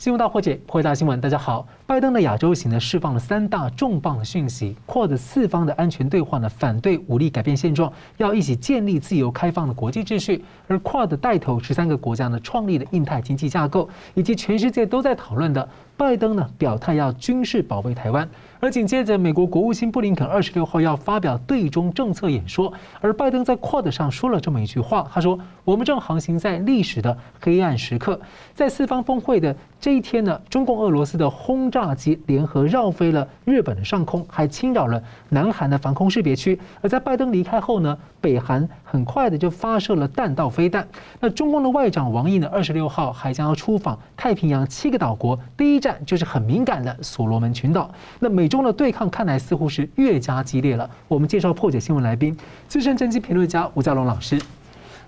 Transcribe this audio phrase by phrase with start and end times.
[0.00, 1.20] 新闻大破解，破解大新闻。
[1.20, 18.28] 大家好，拜登的亚洲行呢，释放了三大重磅讯息：Quad 四方的安全对话呢，反对武力改变现状，要一起建立自由开放的国际秩序；而 Quad 带头十三个国家呢，创立了印太经济架构，以及全世界都在讨论的，拜登呢表态要军事保卫台湾。
[18.60, 28.20] 而紧接着，美国国务卿布林肯二十六号要发表对中政策演说，而拜登在 Quad 上说了这么一句话，他说：“我们正航行在历史的黑暗时刻，
[28.54, 36.60] 在四方峰会的这一天呢，中共、俄罗斯的轰炸机联合绕飞了日本的上空，还侵扰了南韩的防空识别区。
[36.82, 40.86] 而在拜登离开后呢，北韩很快的就发射了弹道飞弹。
[41.20, 47.90] 那中共的外长王毅呢，二十六号还将要出访太平洋七个岛国，第一站就是很敏感的所罗门群岛。
[48.18, 48.50] 那美。
[48.50, 50.90] 中的对抗看来似乎是越加激烈了。
[51.06, 54.42] 我们介绍破解新闻来宾，资深政经评论家吴家龙老师。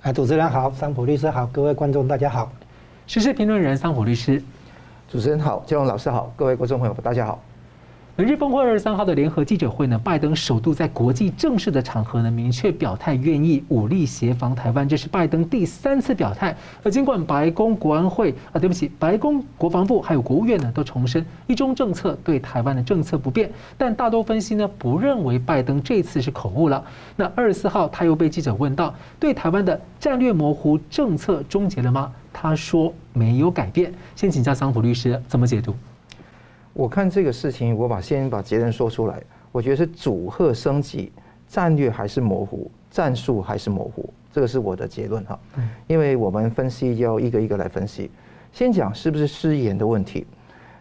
[0.03, 2.53] 哎，主持人好，桑普律师好，各位观众大家好。
[3.09, 4.41] 时事评论人桑普律师，
[5.13, 7.39] 主持人好，家龙老师好，各位观众朋友大家好。
[8.17, 16.57] 本日峰会二十三号的联合记者会呢，拜登首度在国际正式的场合呢，明确表态愿意武力协防台湾，这是拜登第三次表态。
[16.83, 26.83] 而尽管白宫国安会啊，对不起，白宫国防部还有国务院呢，都重申一中政策对台湾的政策不变，但大多分析呢，不认为拜登这次是口误了。
[27.17, 32.11] 那二十四号他又被记者问到，对台湾的战略模糊政策终结了吗？
[32.33, 33.93] 他说没有改变。
[34.17, 35.75] 先请教桑普律师怎么解读？
[36.73, 39.23] 我看这个事情，我把先把结论说出来。
[39.51, 41.13] 我觉得是组合升级，
[41.47, 45.39] 战略还是模糊，战术还是模糊，这个是我的结论哈。
[45.87, 48.11] 因为我们分析要一个一个来分析。
[48.51, 50.27] 先讲是不是失言的问题。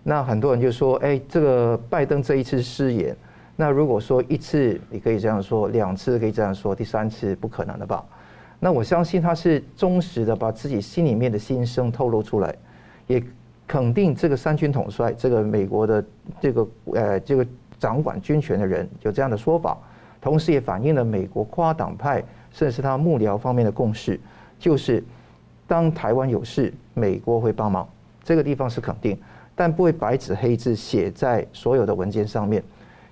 [0.04, 3.16] 那很多人就说，哎，这个拜登这一次失言。
[3.58, 8.04] 那如果说一次你可以这样说，两次可以这样说，第三次不可能的吧？
[8.62, 12.56] 那我相信他是忠实的把自己心里面的心声透露出来，
[13.08, 13.22] 也。
[13.68, 16.04] 肯定这个三军统帅，这个美国的
[16.42, 17.48] 这个呃这个
[17.80, 19.78] 掌管军权的人有这样的说法，
[20.20, 22.22] 同时也反映了美国跨党派
[22.52, 24.20] 甚至是他幕僚方面的共识，
[24.60, 25.02] 就是
[25.68, 27.88] 当台湾有事，美国会帮忙，
[28.26, 29.18] 这个地方是肯定，
[29.56, 32.62] 但不会白纸黑字写在所有的文件上面，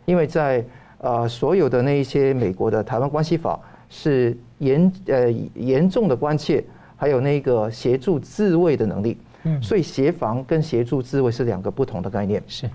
[0.03, 0.61] 因为在
[0.97, 3.57] 呃所有的那一些美国的台湾关系法
[3.87, 6.63] 是严呃严重的关切，
[6.95, 9.17] 还有那个协助自卫的能力。
[9.43, 12.43] 嗯，所以协防跟协助自卫是两个不同的概念。
[12.45, 12.69] 是，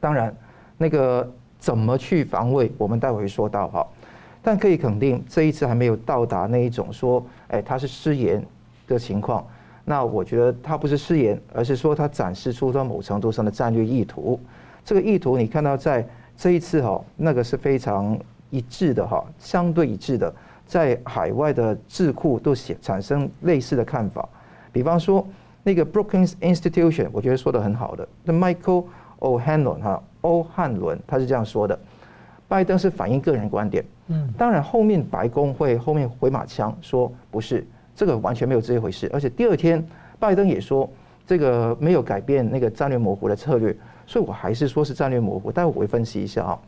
[0.00, 0.34] 当然，
[0.76, 3.86] 那个怎么去防卫，我们待会会说到哈。
[4.42, 8.44] 但可以肯定，这一次还没有到达那一种说，哎，他是失言
[8.88, 9.46] 的情况。
[9.84, 14.40] 那我觉得他不是失言，而是说他展示出他某程度上的战略意图。
[14.84, 16.04] 这个意图你看到在
[16.36, 18.18] 这一次哈，那个是非常
[18.50, 20.34] 一致的哈，相对一致的，
[20.72, 24.26] 在海外的智库都写产生类似的看法，
[24.72, 25.26] 比方说。
[25.64, 28.84] 那个 Brookings Institution，我觉得说的很好的，那 Michael
[29.20, 31.78] O'Hanlon 哈，欧汉伦他是这样说的，
[32.48, 39.86] 拜登是反映个人观点，嗯，当然后面白宫会后面回马枪说不是，这个完全没有这一回事，而且第二天
[40.18, 40.90] 拜登也说
[41.28, 43.72] 这个没有改变那个战略模糊的策略，
[44.04, 46.58] 所以我还是说是战略模糊，待会我会分析一下啊，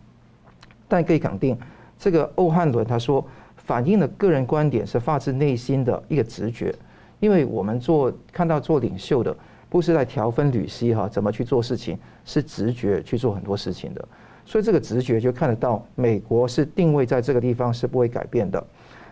[0.86, 1.59] 但可以肯定，
[1.98, 3.26] 这个欧汉伦他说
[3.64, 6.75] 反映的个人观点是发自内心的一个直觉。
[7.20, 9.34] 因为我们做看到做领袖的，
[9.70, 14.08] 不是在条分缕析哈，怎么去做事情，是直觉去做很多事情的，
[14.44, 18.62] 所以这个直觉就看得到，美国是定位在这个地方是不会改变的。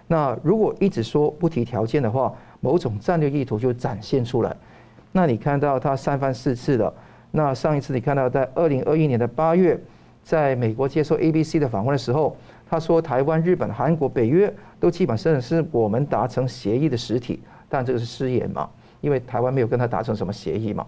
[0.08, 4.54] 那如果一直说不提条件的话，某种战略意图就展现出来。
[5.12, 6.92] 那你看到他三番四次的，
[7.30, 9.80] 那上一次你看到在二零二一年的八月，
[10.22, 12.36] 在美国接受 ABC 的访问的时候，
[12.72, 14.50] 他说台湾、日本、韩国、北约
[14.80, 17.38] 都基本上是我们达成协议的实体。
[17.68, 18.66] 但这个是失言嘛？
[19.02, 20.86] 因为台湾没有跟他达成什么协议嘛。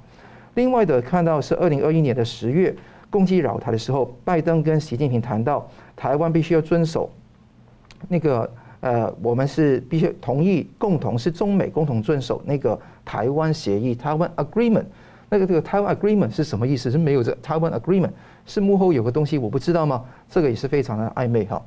[0.54, 2.74] 另外的看到是二零二一年的十月
[3.10, 7.10] 攻击扰台的时候，拜登跟习近平谈到台湾必须要遵守
[8.08, 14.86] 那个呃，我们是必须同意共同是中美共同遵守那个台湾协议台湾 Agreement。
[15.34, 16.92] 那个这个台湾 Agreement 是什么意思？
[16.92, 18.12] 是没有这台湾 Agreement
[18.46, 20.04] 是幕后有个东西我不知道吗？
[20.30, 21.60] 这个也是非常的暧昧哈。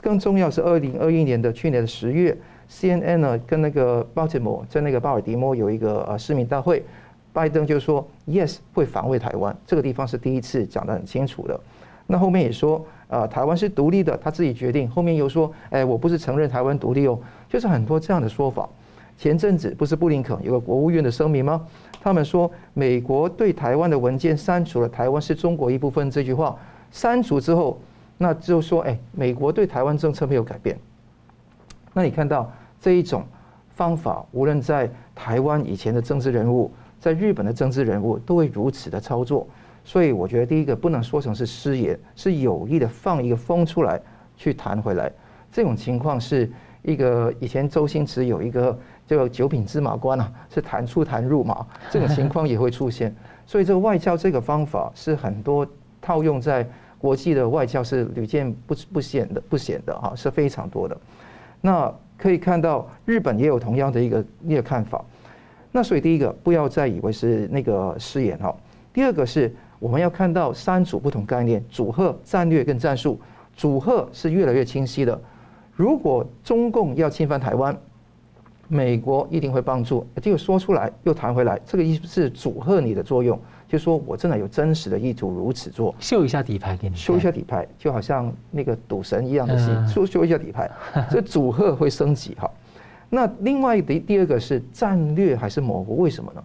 [0.00, 2.36] 更重要是二零二一年的去年的十月。
[2.68, 6.84] CNN 呢，跟那个 Baltimore 在那个巴尔的摩有一个呃市民大会，
[7.32, 11.60] 拜登就说 Yes 会防卫台湾，这个地方是第一次讲得很清楚的。
[12.08, 14.90] 那后面也说呃台湾是独立的，他自己决定。
[14.90, 17.16] 后面又说哎我不是承认台湾独立哦，
[17.48, 18.68] 就是很多这样的说法。
[19.16, 21.64] 前阵子不是布林肯有个国务院的声明吗？
[22.02, 26.58] 他们说美国对台湾的文件删除了台湾是中国一部分这句话，
[26.90, 27.80] 删除之后
[28.18, 30.76] 那就说哎美国对台湾政策没有改变。
[31.94, 32.52] 那你看到。
[32.82, 33.24] 这一种
[33.76, 36.68] 方法，无论在台湾以前的政治人物，
[36.98, 39.46] 在日本的政治人物都会如此的操作。
[39.84, 44.02] 所以我觉得第一个不能说成是失言，是有意的放一个风出来
[44.36, 45.12] 去弹回来。
[45.52, 46.50] 这种情况是
[46.82, 48.76] 一个以前周星驰有一个
[49.12, 53.14] 这个九品芝麻官啊，是弹出弹入嘛，这种情况也会出现。
[53.46, 55.66] 所以这个外交这个方法是很多
[56.00, 56.66] 套用在
[56.96, 60.96] 国际的外交是屡见不不鲜的不鲜的哈，是非常多的。
[61.60, 65.04] 那可以看到日本也有同样的一个一个看法。
[65.70, 68.56] 那所以第一个不要再以为是那个失言哈。
[68.94, 69.54] 第二个是。
[69.82, 73.20] 我们要看到三组不同概念：组合、战略跟战术。
[73.56, 75.20] 组合是越来越清晰的。
[75.74, 77.76] 如果中共要侵犯台湾，
[78.72, 80.06] 美国一定会帮助。
[80.22, 83.38] 结果说出来又弹回来，这个意思是主吓你的作用，
[83.68, 85.94] 就是说我真的有真实的意图如此做。
[85.98, 90.70] 秀一下底牌给你，秀一下底牌，就好像那个赌神一样的戏，秀秀一下底牌，
[91.10, 92.50] 所以主吓会升级哈。
[93.10, 95.98] 那另外第第二个是战略还是模糊？
[95.98, 96.42] 为什么呢？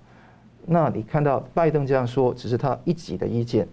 [0.65, 3.65] 那你看到拜登这样说，只是他一己的意见，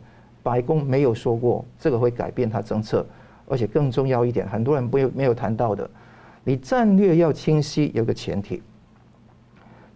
[0.44, 3.04] 白宫没有说过这个会改变他政策，
[3.48, 5.90] 而且更重要一点，很多人没有没有谈到的，
[6.44, 8.62] 你战略要清晰，有个前提，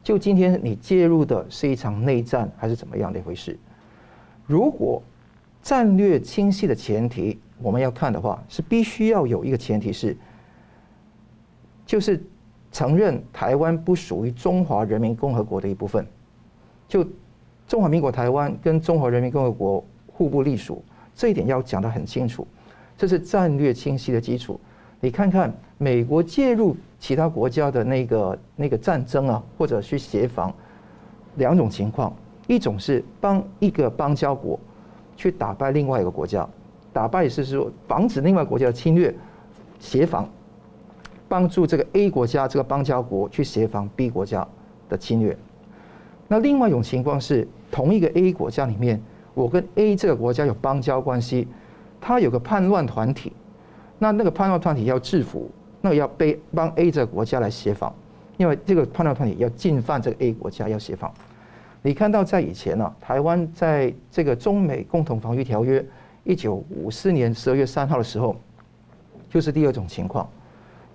[0.03, 3.59] 就今天你介入的是一场内战还是怎么样的一回事？
[4.47, 5.03] 如果
[5.63, 10.17] 战略清晰的前提我们要看的话，是必须要有一个前提是，
[11.85, 12.23] 就是
[12.73, 16.07] 承认台湾不属于中华人民共和国的一部分。
[16.89, 17.07] 就
[17.67, 20.83] 中华民国台湾跟中华人民共和国互不隶属，
[21.15, 22.49] 这一点要讲得很清楚，
[22.97, 24.59] 这是战略清晰的基础。
[25.01, 30.53] 你看看美国介入其他国家的那个那个战争啊，或者去协防，
[31.37, 32.13] 两种情况，
[32.49, 34.59] 一种是帮一个邦交国
[35.17, 36.47] 去打败另外一个国家，
[36.93, 39.15] 打败是说防止另外国家的侵略，
[39.79, 40.29] 协防，
[41.29, 44.47] 帮助这个 A 国家这个邦交国去协防 B 国家
[44.89, 45.39] 的侵略。
[46.27, 49.01] 那另外一种情况是，同一个 A 国家里面，
[49.33, 51.47] 我跟 A 这个国家有邦交关系，
[52.01, 53.33] 他有个叛乱团体，
[54.01, 55.49] 那那个叛乱团体要制服，
[55.95, 57.95] 要被帮 A 这个国家来协防，
[58.37, 61.13] 因为这个叛乱团体要进犯这个 A 国家要协防。
[61.83, 65.85] 你看到在以前呢、啊，台湾在这个中美共同防御条约
[66.25, 68.37] 一九五四年十二月三号的时候，
[69.31, 70.29] 就是第二种情况，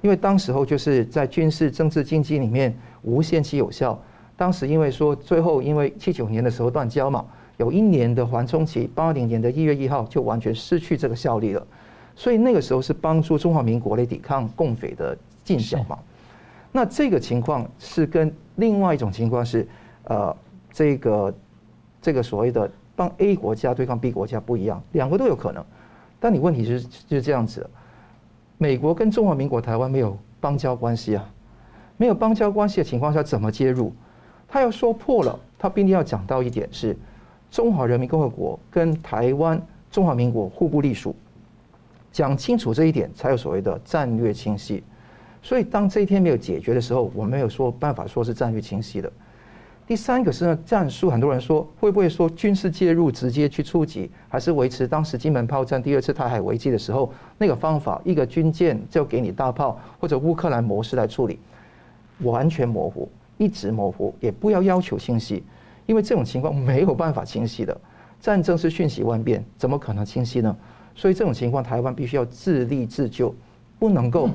[0.02, 3.98] 因为当时候就是在军事、政治、经济里面无限期有效。
[4.36, 7.26] 当时因为说最后因为七九年的时候断交嘛，
[7.58, 11.66] 有一年的缓冲期，八零年的一月一号就完全失去这个效力了，
[12.16, 15.98] 所以那个时候是帮助中华民国来抵抗共匪的进剿嘛。
[16.72, 19.68] 那这个情况是跟另外一种情况是，
[20.06, 20.36] 呃，
[20.72, 21.34] 这个
[22.02, 25.64] 这个所谓的帮 A 国家对抗 B 国家不一样，两个都有可能。
[26.20, 27.70] 但你问题是就是这样子，
[28.58, 31.30] 美国跟中华民国台湾没有邦交关系啊，
[31.98, 33.94] 没有邦交关系的情况下怎么介入？
[34.48, 36.96] 他要说破了，他必定要讲到一点是，
[37.52, 39.62] 中华人民共和国跟台湾
[39.92, 41.16] 中华民国互不隶属，
[42.14, 44.82] 讲清楚这一点，才有所谓的战略清晰。
[45.42, 49.12] 所以当这一天没有解决的时候，我没有说办法说是战略清晰的。
[49.86, 61.40] 第三个是呢，战术，很多人说会不会说军事介入直接去出击，还是维持当时金门炮战第二次台海危机的时候那个方法，一个军舰就给你大炮，或者乌克兰模式来处理，
[62.20, 63.10] 完全模糊。
[63.40, 65.44] 一直模糊，也不要要求清晰，
[65.88, 67.76] 因为这种情况没有办法清晰的。
[68.22, 70.56] 战争是瞬息万变，怎么可能清晰呢？
[70.96, 73.34] 所以这种情况，台湾必须要自立自救，
[73.80, 74.30] 不能够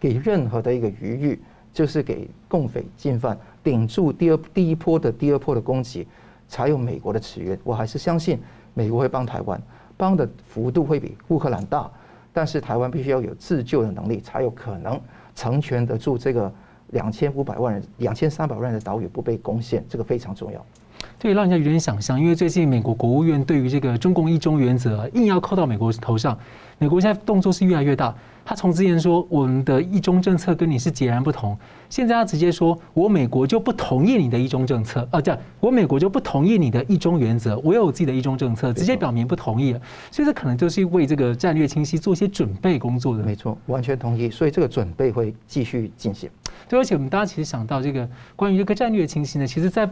[0.00, 1.40] 给任何的一个余裕，
[1.72, 6.06] 就是给共匪进犯，顶住第二第一波的第二波的攻击，
[6.48, 7.58] 才有美国的驰援。
[7.64, 8.38] 我还是相信
[8.74, 9.60] 美国会帮台湾，
[9.96, 11.90] 帮的幅度会比乌克兰大，
[12.32, 15.00] 但是台湾必须要有自救的能力，才有可能
[15.34, 16.52] 成全得住这个。
[16.92, 20.64] 两千五百万人、两千三百万人的岛屿不被攻陷，这个非常重要。
[21.18, 26.38] 这也让人家有点想象，因为最近美国国务院对于这个中共一中原则硬要扣到美国头上，
[26.78, 28.14] 美国现在动作是越来越大。
[28.44, 31.58] 他从之前说我们的一中政策跟你是截然不同，
[31.90, 39.80] 现在他直接说我美国就不同意你的一中政策啊，这样我美国就不同意你的一中原则，我有我自己的一中政策，直接表明不同意了。
[40.10, 43.24] 所以这可能就是为这个战略清晰做一些准备工作的。
[43.24, 44.30] 没错，完全同意。
[44.30, 46.30] 所以这个准备会继续进行。
[46.68, 49.90] 对，而且我们大家其实想到这个关于这个战略清晰呢，其实在。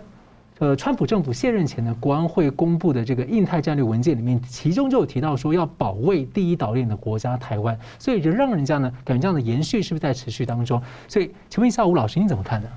[0.59, 10.81] 呃，川普政府卸任前呢，国安会公布的这个印太战略文件里面，其中就有提到说要保卫第一岛链的国家台湾，所以就让人家呢感觉这样的延续是不是在持续当中？
[11.09, 12.69] 所以请问一下吴老师，你怎么看呢？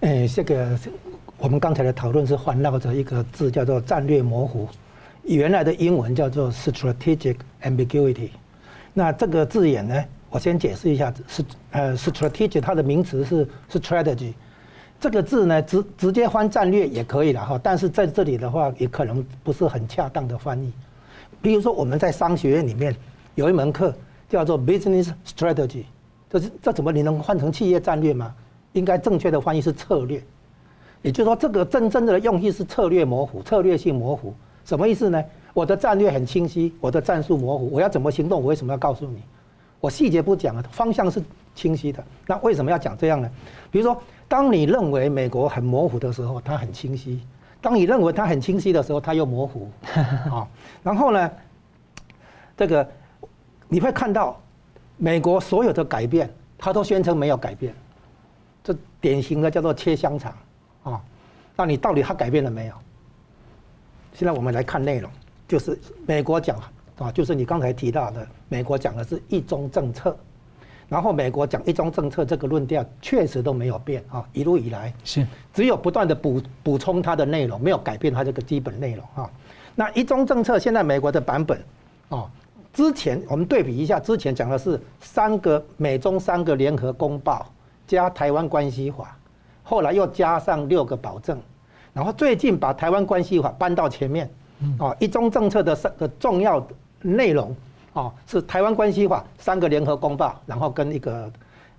[0.00, 0.78] 诶，这个
[1.36, 4.66] 我们刚才的讨论是环绕着一个字叫做战略模糊，
[5.24, 8.30] 原来的英文叫做 strategic ambiguity。
[8.94, 14.32] 那这个字眼呢，我先解释一下，是呃 strategic 它的名词是 strategy。
[15.02, 20.72] 这个字呢，直直接翻战略也可以了哈，但是在这里的话，也可能不是很恰当的翻译。
[21.40, 22.94] 比如说我们在商学院里面
[23.34, 23.92] 有一门课
[24.28, 25.86] 叫做 Business Strategy，
[26.30, 28.32] 这是这怎么你能换成企业战略吗？
[28.74, 30.22] 应该正确的翻译是策略。
[31.02, 34.32] 也就是说，这个真正的用意是策略模糊、策略性模糊。
[34.64, 35.20] 什么意思呢？
[35.52, 38.40] 我的战略很清晰，我的战术模糊，我要怎么行动？
[38.40, 39.20] 我为什么要告诉你？
[39.80, 41.20] 我细节不讲啊，方向是
[41.54, 42.04] 清晰的。
[42.26, 43.30] 那为什么要讲这样呢？
[43.70, 44.00] 比如说。
[44.28, 47.18] 当你认为美国很模糊的时候，它很清晰；
[47.60, 49.70] 当你认为它很清晰的时候，它又模糊。
[50.30, 50.48] 啊，
[50.82, 51.30] 然后呢，
[52.56, 52.88] 这个
[53.68, 54.40] 你会看到
[54.96, 57.74] 美国所有的改变，它都宣称没有改变，
[58.64, 60.34] 这典型的叫做切香肠
[60.82, 60.98] 啊。
[61.54, 62.74] 那你到底它改变了没有？
[64.14, 65.10] 现在我们来看内容，
[65.46, 66.58] 就是美国讲
[66.96, 70.16] 啊，就是你刚才提到的，美国讲的是一中政策。
[70.92, 79.30] 然后美国讲一中政策这个论调确实都没有变啊，一路以来是只有不断的补补充它的内容，没有改变它这个基本内容啊。
[79.74, 81.58] 那一中政策现在美国的版本
[82.10, 82.30] 啊，
[82.74, 87.50] 之前我们对比一下，之前讲的是三个美中三个联合公报
[87.86, 89.16] 加台湾关系法，
[89.62, 91.40] 后来又加上六个保证，
[91.94, 94.30] 然后最近把台湾关系法搬到前面
[94.78, 96.62] 啊，一中政策的三个重要
[97.00, 97.56] 内容。
[97.94, 101.30] 哦，是台湾关系法三个联合公报，然后跟一个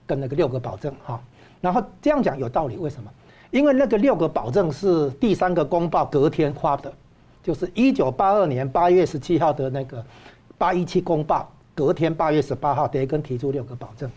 [0.06, 1.20] 跟那个六个保证哈，
[1.60, 3.10] 然后这样讲有道理，为什么？
[3.50, 6.94] 因为那个六个保证是第三个公报隔天发的，
[7.42, 10.06] 就是一九八二年八月十七号的那个
[10.56, 14.08] 八一七公报，隔天八月十八号雷根提出六个保证，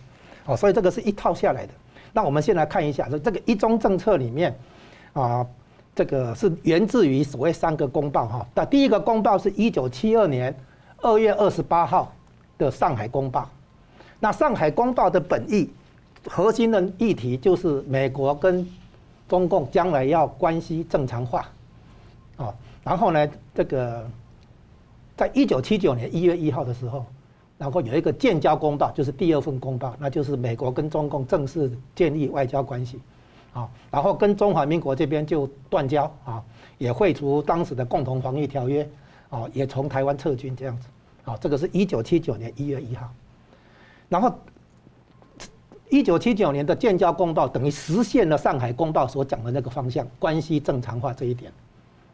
[0.44, 1.72] 哦，所以这个是一套下来的。
[2.12, 4.54] 那我们先来看一下，说这个一中政策里面
[5.14, 5.46] 啊，
[5.94, 8.46] 这个是源自于所谓三个公报哈。
[8.54, 10.54] 那第一个公报是一九七二年。
[11.06, 12.12] 二月二十八号
[12.58, 13.42] 的《上海公报》，
[14.18, 15.70] 那《上海公报》的本意，
[16.26, 18.68] 核心的议题就是美国跟
[19.28, 21.46] 中共将来要关系正常化，
[22.36, 24.04] 啊，然后呢，这个
[25.16, 27.06] 在一九七九年一月一号的时候，
[27.56, 33.00] 然后有一个建交公报，就是第二份公报，那就是美国跟中共正式建立外交关系，
[33.52, 36.42] 啊，然后跟中华民国这边就断交啊，
[36.78, 38.84] 也废除当时的共同防御条约。
[39.28, 40.86] 哦，也从台湾撤军这样子，
[41.26, 43.12] 好，这个是一九七九年一月一号，
[44.08, 44.32] 然后
[45.88, 51.50] 一九七九年的建交公报等于实现了上海公报所讲的那个方向，关系正常化这一点，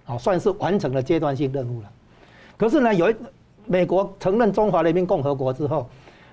[0.05, 1.93] 好，算是完成了阶段性任务了。
[2.57, 3.17] 可是呢，有一
[3.67, 5.87] 美国承认中华人民共和国之后，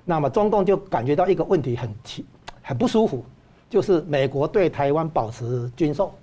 [0.05, 2.25] 那么中共就感觉到一个问题很奇
[2.61, 3.25] 很不舒服，
[3.69, 6.13] 就是美国对台湾保持军售，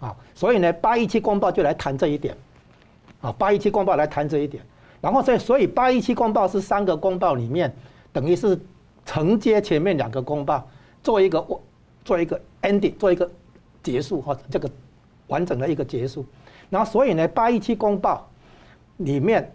[0.00, 2.36] 啊，所以呢，八一七公报就来谈这一点。
[3.20, 4.64] 啊，八一七公报来谈这一点，
[5.02, 7.74] 然后所以所以八一七公报是三个公报里面，
[8.12, 8.56] 等于是
[9.04, 10.64] 承接前面两个公报，
[11.02, 11.44] 做一个
[12.04, 13.28] 做一个 ending，做一个
[13.82, 14.70] 结束或者这个
[15.26, 16.24] 完整的一个结束。
[16.70, 18.30] 然后所以呢，八一七公报
[18.98, 19.52] 里面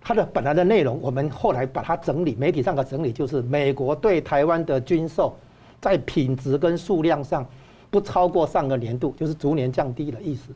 [0.00, 5.32] 它的本来的内容，我们后来把它整理，媒体上的整理就是美国对台湾的军售，
[5.80, 7.46] 在品质跟数量上
[7.88, 10.52] 不超过上个年度，就是逐年降低的意思。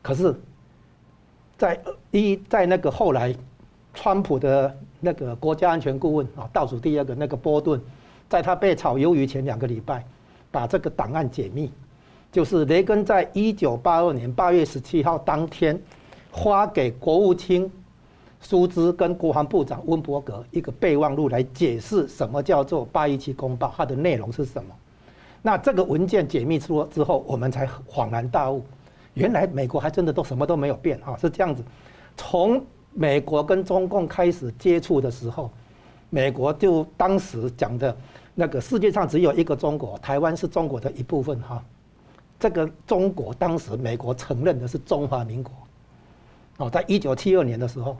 [0.00, 0.32] 可是。
[1.58, 1.76] 在
[2.12, 3.34] 一在那个后来，
[3.94, 7.80] 川普的那个国家安全顾问啊，倒数第二个那个波顿，
[8.28, 10.04] 在他被炒鱿鱼前两个礼拜，
[10.50, 11.70] 把这个档案解密，
[12.30, 15.80] 就是雷根在一九八二年八月十七号当天，
[16.32, 17.70] 发给国务卿
[18.40, 24.70] 舒兹跟国防部长温伯格一个备忘录来解释什么叫做八一七公报，它的内容是什么。
[25.42, 28.62] 那这个文件解密出了之后，我们才恍然大悟。
[29.14, 31.64] 原来美国还真的都什么都没有变啊，是这样子。
[32.16, 32.64] 从
[32.94, 35.50] 美国跟中共开始接触的时候，
[36.10, 37.96] 美国就当时讲的
[38.34, 41.62] 那个世界上只有一个中国，台湾是中国的一部分哈。
[42.40, 45.52] 这个中国当时美国承认的是中华民国。
[46.58, 47.96] 哦，在一九七二年的时候，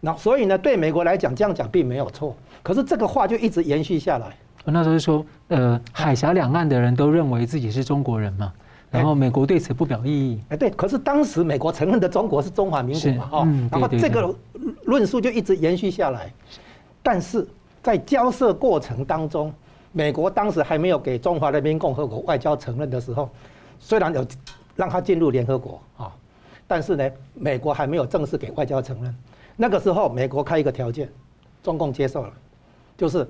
[0.00, 2.34] 那所以呢，对美国来讲这样讲并没有错。
[2.62, 4.34] 可是这个话就一直延续下来。
[4.64, 8.52] 那时候说，呃，海峡两岸的人都认为自己是中国人嘛。
[8.90, 10.40] 然后美国对此不表异议。
[10.48, 14.34] 哎，对，可是当时美国承认的中国是中华民国嘛，哈，然后这个
[14.84, 16.32] 论述就一直延续下来。
[17.02, 17.46] 但是
[17.82, 19.52] 在交涉过程当中，
[19.92, 23.28] 美国当时还没有给中华人民共和国外交承认的时候，
[23.78, 24.26] 虽然有
[24.74, 26.10] 让他进入联合国啊，
[26.66, 29.14] 但是呢，美国还没有正式给外交承认。
[29.54, 31.10] 那个时候，美国开一个条件，
[31.62, 32.32] 中共接受了，
[32.96, 33.28] 就是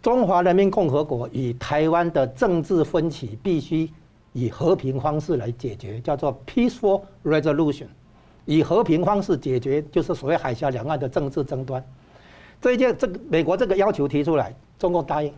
[0.00, 3.90] 中华人民共和国与台湾的政治分歧必须。
[4.32, 7.86] 以和平方式来解决，叫做 peaceful resolution。
[8.44, 11.84] 以和平方式解决，就是所谓海峡两岸的政治争端。
[12.60, 15.32] 这一件，这个美国这个要求提出来，中共答应，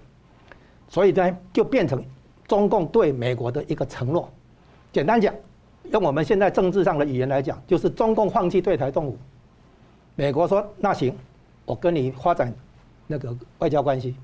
[0.88, 2.02] 所以呢，就变成
[2.46, 4.30] 中共对美国的一个承诺。
[4.92, 5.34] 简单讲，
[5.90, 9.18] 用我们现在政治上的语言来讲，就是中共放弃对台动武，
[10.14, 11.14] 美国说那行，
[11.64, 12.52] 我跟你发展
[13.06, 14.14] 那个外交关系，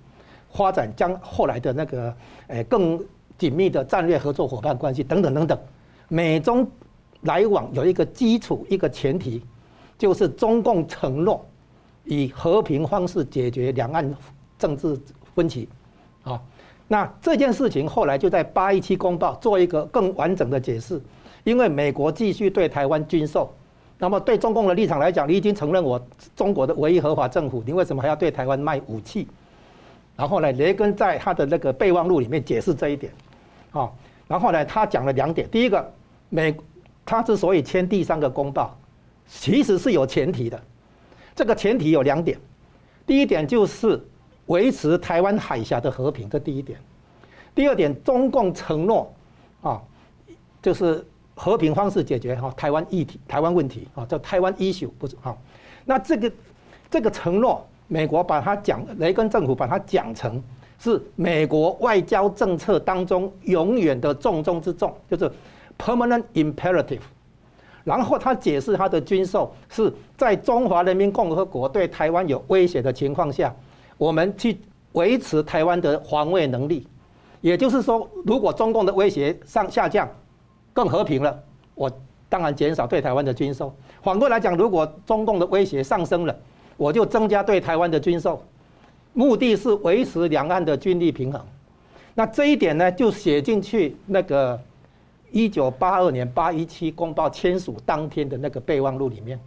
[0.52, 2.14] 发展将后来的那个
[2.46, 2.98] 诶更
[3.40, 5.58] 紧密的战略合作伙伴关系等等等等。
[6.08, 6.70] 美中
[7.22, 9.42] 来往有一个基础，一个前提，
[9.96, 11.42] 就是中共承诺
[12.04, 14.14] 以和平方式解决两岸
[14.58, 14.94] 政治
[15.34, 15.66] 分歧，
[16.22, 16.38] 啊，
[16.86, 21.00] 那这件事情后来就在八一七公报做一个更完整的解释，
[21.44, 23.50] 因为美国继续对台湾军售，
[23.96, 25.98] 那么对中共的立场来讲，你已经承认我
[26.36, 29.26] 中国的唯一合法政府，你为什么还要对台湾卖武器？
[30.16, 33.10] 然后呢，雷根在他的那个备忘录里面解释这一点，
[33.72, 33.90] 啊，
[34.28, 35.92] 然后呢，他讲了两点，第一个，
[36.28, 36.54] 美。
[37.02, 38.78] 他之所以签第三个公报，
[39.26, 40.62] 其实是有前提的。
[41.34, 42.38] 这个前提有两点，
[43.04, 44.00] 第一点就是
[44.46, 46.78] 维持台湾海峡的和平，这第一点。
[47.52, 49.12] 第二点，中共承诺
[49.60, 49.82] 啊，
[50.62, 55.36] 就是和平方式解决哈台湾议题、台湾问题啊，叫台湾 issue 不是哈。
[55.84, 56.32] 那这个
[56.88, 60.40] 这个承诺，美国把它讲，雷根政府把它讲成
[60.80, 65.30] 是美国外交政策当中永远的重中之重，就是。
[65.82, 67.00] Permanent imperative，
[67.84, 73.50] 然后他解释他的军售是在中华人民共和国对台湾有威胁的情况下，
[73.96, 74.58] 我们去
[74.92, 76.86] 维持台湾的防卫能力。
[77.40, 80.06] 也就是说，如果中共的威胁上下降，
[80.74, 81.42] 更和平了，
[81.74, 81.90] 我
[82.28, 83.74] 当然减少对台湾的军售。
[84.02, 86.36] 反过来讲，如果中共的威胁上升了，
[86.76, 88.44] 我就增加对台湾的军售，
[89.12, 91.40] 目的是维持两岸的军力平衡。
[92.14, 94.60] 那这一点呢，就写进去那个。
[95.32, 99.38] 一九八二年八一七公报签署当天的那个备忘录里面，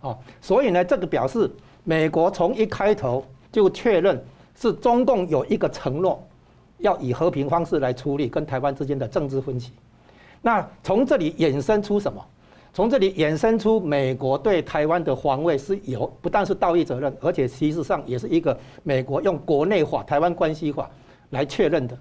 [0.00, 1.48] 哦，所以呢，这个表示
[1.84, 4.20] 美国从一开头就确认
[4.56, 6.20] 是中共有一个承诺，
[6.78, 9.70] 要以和平方式来处理跟台湾之间的政治分歧。
[10.42, 12.20] 那从这里衍生出什么？
[12.72, 20.84] 从这里衍生出美国对台湾的防卫是有不但是道义责任，而且其实上也是一个美国用国内法《台湾关系法》
[21.30, 21.98] 来确认的。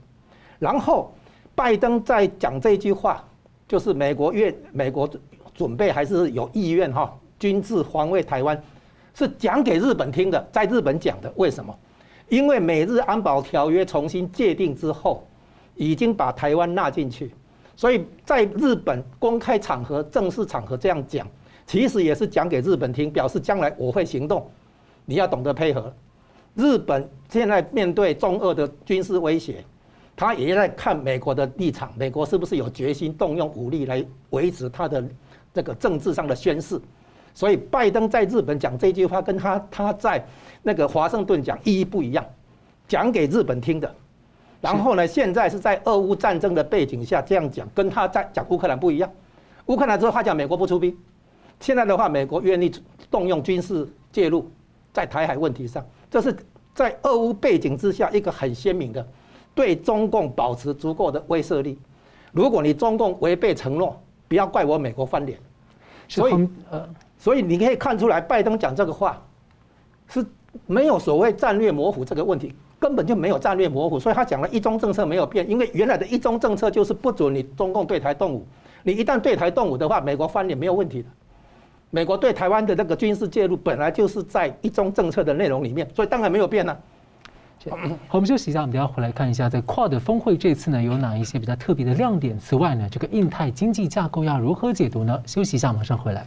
[0.57, 1.13] 然后。
[1.55, 3.21] 拜登在讲这句话，
[3.67, 5.09] 就是美国愿美国
[5.53, 8.63] 准备还是有意愿哈，军事防卫台湾，
[9.13, 11.29] 是讲给日本听的，在日本讲的。
[11.35, 11.77] 为什么？
[12.29, 15.27] 因为美日安保条约重新界定之后，
[15.75, 17.29] 已经把台湾纳进去，
[17.79, 21.25] 所以在日本公开场合、正式场合这样讲，
[21.65, 24.45] 其实也是讲给日本听，表示将来我会行动，
[25.05, 25.93] 你要懂得配合。
[26.55, 29.63] 日本现在面对中俄的军事威胁。
[30.13, 35.01] 他也在看美国的立场，美国是不是有决心动用武力来维持他的
[35.53, 36.77] 这个政治上的宣示？
[37.33, 40.21] 所以拜登在日本讲这句话，跟他他在
[40.63, 42.25] 那个华盛顿讲意义不一样，
[42.89, 43.95] 讲给日本听的。
[44.61, 49.09] 然后呢，现在是在俄乌战争的背景下这样讲，跟他在讲乌克兰不一样。
[49.67, 50.95] 乌克兰之后他讲美国不出兵，
[51.59, 52.71] 现在的话美国愿意
[53.09, 54.49] 动用军事介入
[54.91, 56.35] 在台海问题上，这是
[56.73, 59.05] 在俄乌背景之下一个很鲜明的。
[59.55, 61.77] 对中共保持足够的威慑力。
[62.31, 65.37] 如果你中共违背承诺，不要怪我美国翻脸。
[66.07, 69.21] 所以，呃，所以你可以看出来，拜登讲这个话
[70.07, 70.25] 是
[70.65, 73.99] 没有所谓战略模糊这个问题，根本就没有战略模糊。
[73.99, 78.45] 所以他讲了一中政策没有变，因为原来的一中政策就是不准你中共对台动武。
[78.83, 81.09] 你一旦对台动武的话，美国翻脸没有问题的。
[81.91, 86.79] 美国对台湾的那个军事介入本来就是在一中政策的内容里面，所以当然没有变了。
[87.69, 87.77] 好，
[88.11, 92.39] 我们休息一下，我们等下回来看一下，在 QUAD 峰会这次呢有哪一些比较特别的亮点？
[92.39, 95.21] 此外呢，这个印太经济架构要如何解读呢？
[95.25, 96.25] 休息一下，马上回来。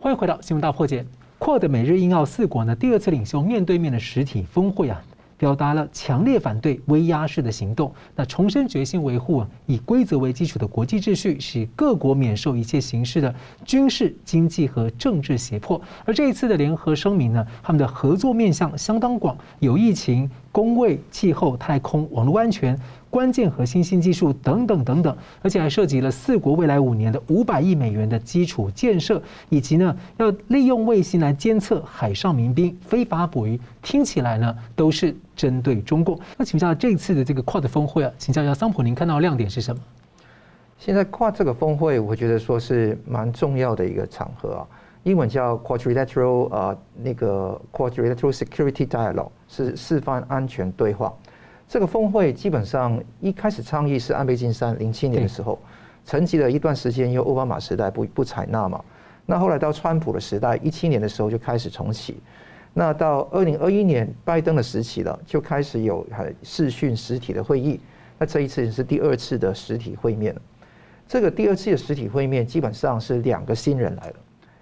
[0.00, 1.04] 欢迎回到新闻大破解
[1.40, 5.02] ，QUAD 美日印澳四国呢第二次领袖面对面的实体峰会啊。
[5.38, 15.80] 表达了强烈反对威压式的行动，那重申决心维护以规则为基础的国际秩序，使各国免受一切形式的军事、经济和政治胁迫。
[16.04, 22.78] 而这一次的联合声明呢，他们的合作面向相当广，有疫情、工卫、气候、太空、网络安全。
[23.10, 36.18] 关键和新技术等等等等，而且还涉及了四国未来五年的五百亿美元的基础建设，以及呢要利用卫星来监测海上民兵非法捕鱼，听起来呢都是针对中共。
[36.36, 39.80] 那请教这次的这个 QUAD 峰会啊，请教一下桑普，您看到的亮点是什么？
[40.76, 44.66] 现在 QUAD 这个峰会，我觉得说是蛮重要的一个场合啊，
[45.04, 51.14] 英文叫 Quadrilateral 呃那个 Quadrilateral Security Dialogue 是四方安全对话。
[51.68, 55.58] 这个峰会基本上一开始倡议是安倍晋三零七年的时候，
[56.04, 58.82] 沉寂了一段时间，因为奥巴马时代不不采纳嘛。
[59.26, 62.18] 那后来到川普的时代，一七年的时候就开始重启。
[62.78, 66.06] 那到二零二一年拜登的时期了，就开始有
[66.44, 67.80] 视讯实体的会议，
[68.16, 70.40] 那这一次是第二次的实体会面了。
[71.08, 74.14] 这个第二次的实体会面基本上是两个新人来了，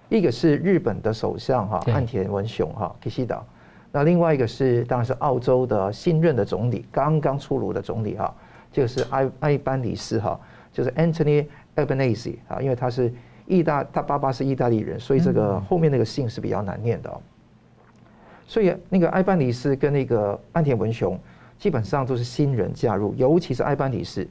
[0.09, 3.39] 一个是日本的首相哈岸田文雄哈 Kishida，
[3.93, 8.35] 那另外一个是当然是澳洲的新任的总理，刚刚出炉的总理哈，
[8.73, 10.41] 就是埃埃班尼斯哈，
[10.73, 13.13] 就是 Anthony Albanese 啊，因为他是
[13.45, 17.21] 意大他爸爸是意大利人，所以这个后面那个姓是比较难念的哦。
[18.47, 21.19] 所以那个埃班尼斯跟那个岸田文雄
[21.59, 24.27] 基本上都是新人加入，尤其是埃班尼斯。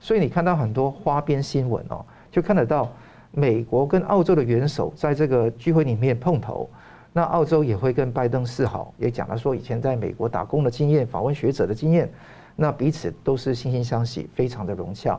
[0.00, 2.90] 所以你看到很多花边新闻哦，就看得到
[3.32, 6.70] 美国跟澳洲的元首在这个聚会里面碰头，
[7.12, 12.08] 那澳洲也会跟拜登示好，也讲了说以前在美国打工的经验、访问学者的经验，
[12.54, 15.18] 那彼此都是惺惺相惜，非常的融洽。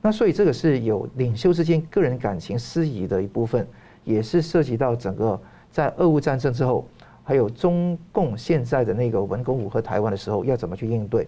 [0.00, 3.66] 那所以这个是有领袖之间个人感情私谊的一部分，
[4.04, 6.86] 也是涉及到整个在俄乌战争之后，
[7.24, 11.26] 还有中共现在的那个文攻武和台湾的时候要怎么去应对。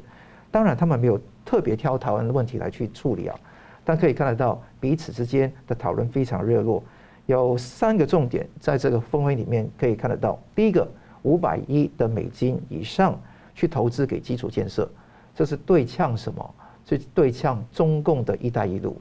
[0.50, 3.36] 当然，他们没有特别挑台湾的问题来去处理啊，
[3.84, 6.82] 但可以看得到彼此之间的讨论非常热络。
[7.26, 10.38] 有三个重点在这个峰会里面可以看得到。
[10.54, 10.86] 第一个，
[11.22, 13.20] 五百亿的美金以上
[13.54, 14.88] 去投资给基础建设，
[15.34, 16.54] 这是对呛什么？
[16.88, 18.96] 是对呛中共的一带一路。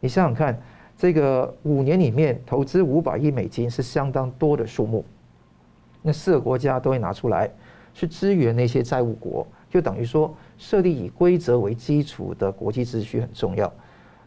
[0.00, 0.60] 你想想看，
[0.98, 5.04] 这个五年里面投资五百亿美金是相当多的数目，
[6.02, 7.50] 那四个国家都会拿出来
[7.94, 10.34] 去支援那些债务国，就等于说。
[10.62, 13.72] 设立以规则为基础的国际秩序很重要。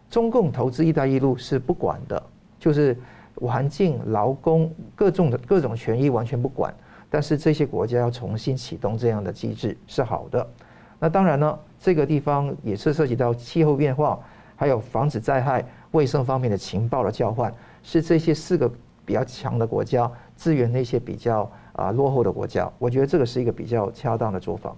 [0.10, 2.24] 中共投资“一带一路”是不管的，
[2.58, 2.98] 就是
[3.36, 6.74] 环境、劳工各种的各种权益完全不管。
[7.08, 10.50] 但是这些国家要重新启动这样的机制是好的。
[10.98, 14.20] 那当然呢，这个地方也是涉及到气候变化，
[14.56, 18.68] 还有防止灾害、卫生方面的情报的交换，是这些四个
[19.06, 22.72] 比较强的国家支援那些比较啊落后的国家。
[22.80, 24.76] 我觉得这个是一个比较恰当的做法。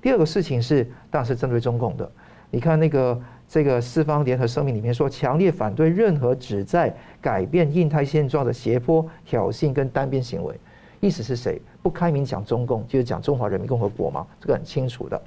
[0.00, 2.10] 第二个事情是，当然是针对中共的。
[2.50, 10.54] 你看那个这个四方联合声明里面说，强烈反对任何旨在改变印太现状的胁迫、挑衅跟单边行为。
[11.00, 11.60] 意思是谁？
[11.82, 15.20] 不开明讲中共，就是讲中华人民共和国嘛，这个很清楚的。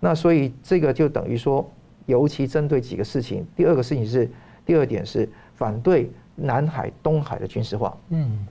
[0.00, 1.68] 那所以这个就等于说，
[2.06, 3.46] 尤其针对几个事情。
[3.54, 4.30] 第二个事情是，
[4.64, 7.96] 第二点是反对南海、东海的军事化。
[8.08, 8.46] 嗯，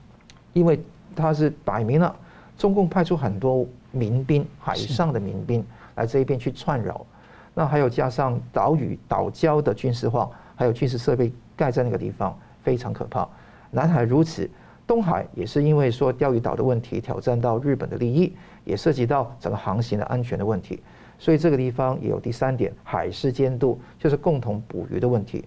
[0.52, 0.78] 因为
[1.14, 2.14] 他是摆明了，
[2.56, 3.66] 中共派出很多。
[3.94, 5.62] 民兵，海上的民兵
[5.96, 7.04] 来这一边去串扰，
[7.52, 13.28] 那还有加上岛屿岛礁的军事化，还有军事设备盖在那个地方，非常可怕。
[13.70, 14.48] 南海如此，
[14.86, 18.32] 东海也是因为说钓鱼岛的问题挑战到日本的利益，
[18.64, 20.82] 也涉及到整个航行的安全的问题，
[21.18, 25.44] 所以这个地方也有第三点，海事监督就是共同捕鱼的问题。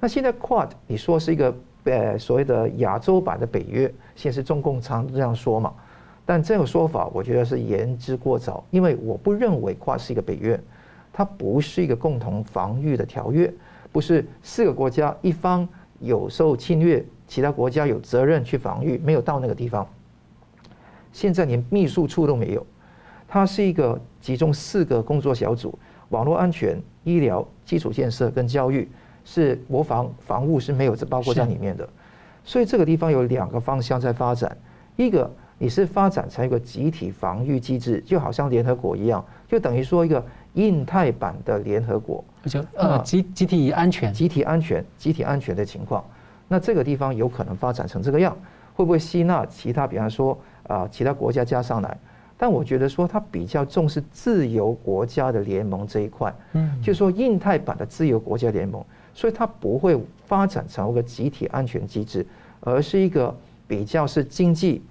[0.00, 1.56] 那现在 Quad 你说是一个
[1.92, 5.72] 呃所谓的亚洲版的北约，现在是中共常这样说嘛？
[6.24, 10.60] 但这个说法，我觉得是言之过早，因为我不认为跨是一个北约，
[11.12, 13.52] 它不是一个共同防御的条约，
[13.92, 15.68] 不是四个国家一方
[16.00, 19.86] 有受侵略，其他国家有责任去防御，没有到那个地方。
[21.12, 22.66] 现在连秘书处都没有，
[23.28, 28.88] 它是一个集中四个工作小组：网络安全、医疗、基础建设跟教育，
[29.26, 31.86] 是国防防务是没有这包括在里面的。
[32.44, 34.56] 所以这个地方有两个方向在发展，
[34.96, 35.30] 一个。
[35.58, 46.04] 你是发展成一个集体防御机制，就好像联合国一样，就等于说一个印太版的联合国，就呃集集体安全、集体安全、集体安全的情况。
[46.46, 48.36] 那这个地方有可能发展成这个样，
[48.74, 51.96] 会不会吸纳其他，比方说啊其他国家加上来？
[52.36, 58.84] 但我觉得说它比较重视自由国家的联盟这一块，嗯，就是说印太版的自由国家联盟，
[59.16, 62.24] 所以它不会发展成一个集体安全机制，
[62.60, 63.34] 而是一个
[63.66, 64.82] 比较是经济。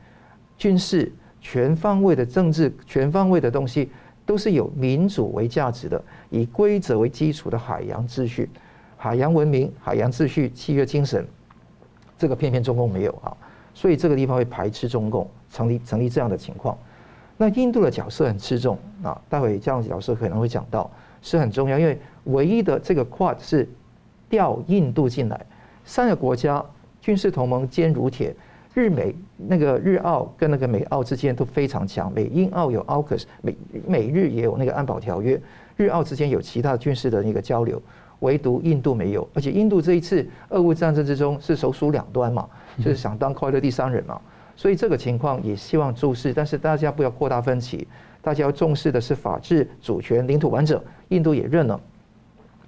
[0.58, 3.92] 军事全方位的政治全方位的东西，
[4.26, 8.50] 都是有民主为价值的，以规则为基础的海洋秩序、
[8.98, 11.24] 海洋文明、海洋秩序、契约精神，
[12.18, 13.36] 这个偏偏中共没有啊，
[13.76, 16.76] 所以这个地方会排斥中共成立成立这样的情况。
[17.38, 20.90] 那印度的角色很吃重啊，待会这样子角色可能会讲到，
[21.22, 23.70] 是很重要，因为唯一的这个 QUAD 是
[24.30, 25.46] 调印度进来，
[25.84, 26.64] 三个国家
[27.02, 28.36] 军事同盟坚如铁。
[28.74, 33.56] 日美那个日澳跟那个美澳之间都非常强，美英澳有 AUKUS，美
[33.88, 35.42] 美日也有那个安保条约，
[35.78, 37.82] 日澳之间有其他军事的那个交流，
[38.20, 44.20] 唯独印度没有，而且印度这一次俄乌战争之中是首鼠两端嘛，就是想当快乐第三人嘛，
[44.58, 47.88] 所以这个情况也希望注视，但是大家不要扩大分歧，
[48.22, 51.80] 大家要重视的是法治、主权、领土完整，印度也认了，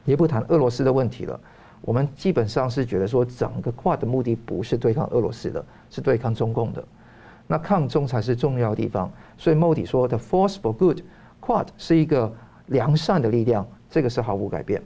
[0.07, 1.39] 也不谈俄罗斯的问题了。
[1.81, 6.83] 我们基本上是觉得说，整个挂的目的不是对抗俄罗斯的，是对抗中共的。
[7.45, 9.11] 那抗中才是重要地方。
[9.37, 10.99] 所以莫迪说的 “Force for good”，
[11.39, 12.33] 挂是一个
[12.67, 14.81] 良善的力量，这个是毫无改变。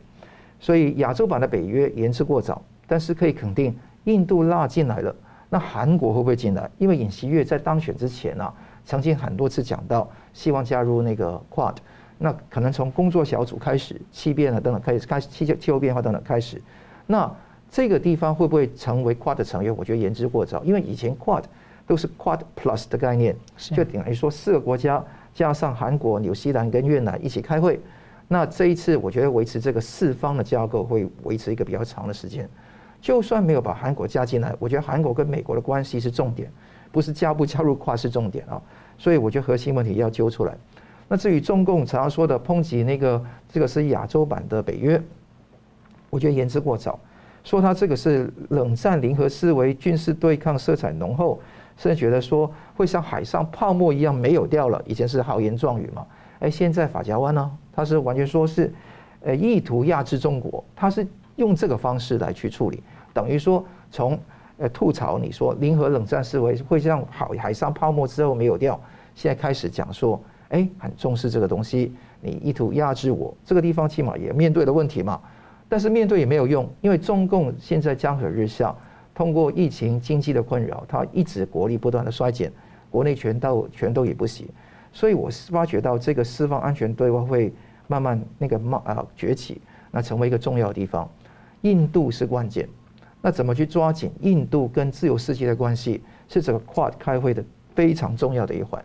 [0.59, 5.15] 所以亚洲版的北约言之过早，但是可以肯定，印度拉进来了，
[5.49, 6.69] 那韩国会不会进来？
[6.77, 8.53] 因为尹锡悦在当选之前啊，
[8.83, 11.77] 曾经很多次讲到希望加入那个 Quad，
[12.23, 16.61] 那可能从工作小组开始，气变啊等等开始，开始气气候变化等等开始，
[17.07, 17.29] 那
[17.71, 19.75] 这个地方会不会成为 Quad 的成员？
[19.75, 21.43] 我觉得言之过早，因为以前 Quad
[21.87, 25.03] 都是 Quad Plus 的概念，就等于说四个国家
[25.33, 27.79] 加上韩国、纽西兰跟越南一起开会。
[28.27, 32.47] 那这一次，我觉得维持这个四方的架构会维持一个比较长的时间。
[33.01, 36.51] 就算没有把韩国加进来，我觉得韩国跟美国的关系是重点，
[36.91, 38.61] 不是加不加入跨是重点啊。
[38.97, 40.55] 所以我觉得核心问题要揪出来。
[41.11, 43.21] 那至于中共常常说的抨击那个
[43.51, 44.99] 这个是亚洲版的北约，
[46.09, 46.97] 我觉得言之过早。
[47.43, 51.37] 说他这个是冷战零和思维、军事对抗色彩浓厚，
[51.75, 54.81] 甚至觉得说会像海上泡沫一样没有掉了。
[54.85, 56.07] 以前是豪言壮语嘛，
[56.39, 57.51] 哎，现在发夹弯呢？
[57.73, 58.73] 他是完全说是，
[59.19, 64.17] 呃，意图压制中国，他是用这个方式来去处理，等于说从
[64.59, 68.79] 呃吐槽你说零和冷战思维会像海海上泡沫之后没有掉，
[69.13, 70.17] 现在开始讲说，
[70.51, 75.19] 哎，很重视这个东西，你意图压制我，这个地方起码也面对了问题嘛，
[75.67, 78.75] 但是面对也没有用，因为中共现在江河日下，
[79.15, 82.51] 通过疫情经济的困扰，它一直国力不断的衰减，
[82.89, 84.47] 国内全都全都也不行。
[84.91, 87.53] 所以，我是发觉到这个四方安全对话会
[87.87, 91.09] 慢慢那个冒啊崛起，那成为一个重要的地方。
[91.61, 92.67] 印度是关键，
[93.21, 97.41] 那怎么去抓紧印度跟自由世界的关系，是这个 Quad 开会的
[97.73, 98.83] 非常重要的一环。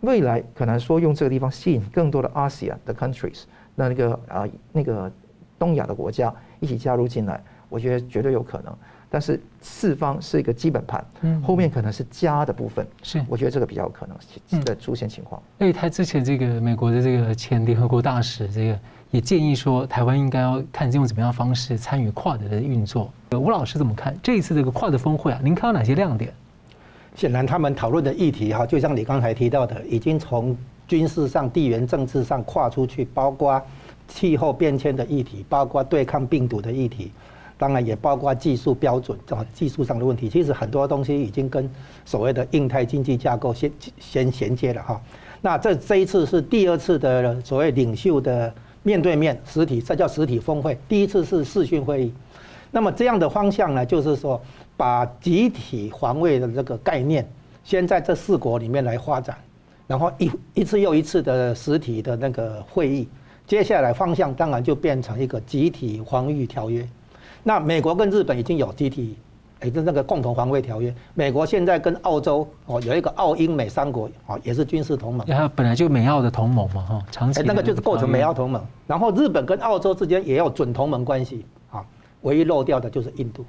[0.00, 3.42] 未来可能说用这个地方吸引更多的 ASEAN 的 countries，
[3.74, 5.10] 那那个啊那个
[5.58, 8.74] 东亚的国家一起加入进来，我觉得绝对有可能。
[9.12, 11.04] 但是四方是一个基本盘，
[11.42, 15.42] 后面可能是加的部分，是我觉得这个比较有可能的出现情况。
[15.58, 18.78] 所以他之前这个美国的这个前联合国大使，这个
[19.10, 23.12] 也建议说，台湾应该要看用怎么样方式参与 QUAD 的运作。
[23.32, 25.40] 吴老师怎么看这一次这个 QUAD 峰会啊？
[25.42, 26.32] 您看到哪些亮点？
[27.14, 30.56] 显然他们讨论的议题哈，就像你刚才提到的，已经从
[30.88, 33.60] 军事上、地缘政治上跨出去，包括
[34.08, 37.10] 气候变迁的议题，包括对抗病毒的议题。
[37.58, 40.30] 当然也包括技术标准啊，技术上的问题。
[40.30, 41.70] 其实很多东西已经跟
[42.06, 44.98] 所谓的印太经济架构先先衔接了哈。
[45.42, 48.50] 那这这一次是第二次的所谓领袖的
[48.82, 50.78] 面对面实体，这叫实体峰会。
[50.88, 52.14] 第一次是视讯会议。
[52.70, 54.40] 那么这样的方向呢，就是说
[54.80, 57.28] 把集体防卫的这个概念，
[57.62, 59.36] 先在这四国里面来发展，
[59.86, 63.06] 然后一一次又一次的实体的那个会议。
[63.46, 66.88] 接下来方向当然就变成一个集体防御条约。
[67.42, 69.18] 那美国跟日本已经有集体，
[69.62, 70.94] 也就那个共同防卫条约。
[71.12, 75.26] 美国现在跟澳洲哦有一个澳英美三国哦也是军事同盟。
[75.26, 77.42] 它本来就美澳的同盟嘛哈，长期。
[77.44, 78.64] 那个就是构成美澳同盟。
[78.86, 81.84] 然后日本跟澳洲之间也有准同盟关系啊，
[82.22, 83.44] 唯一漏掉的就是印度。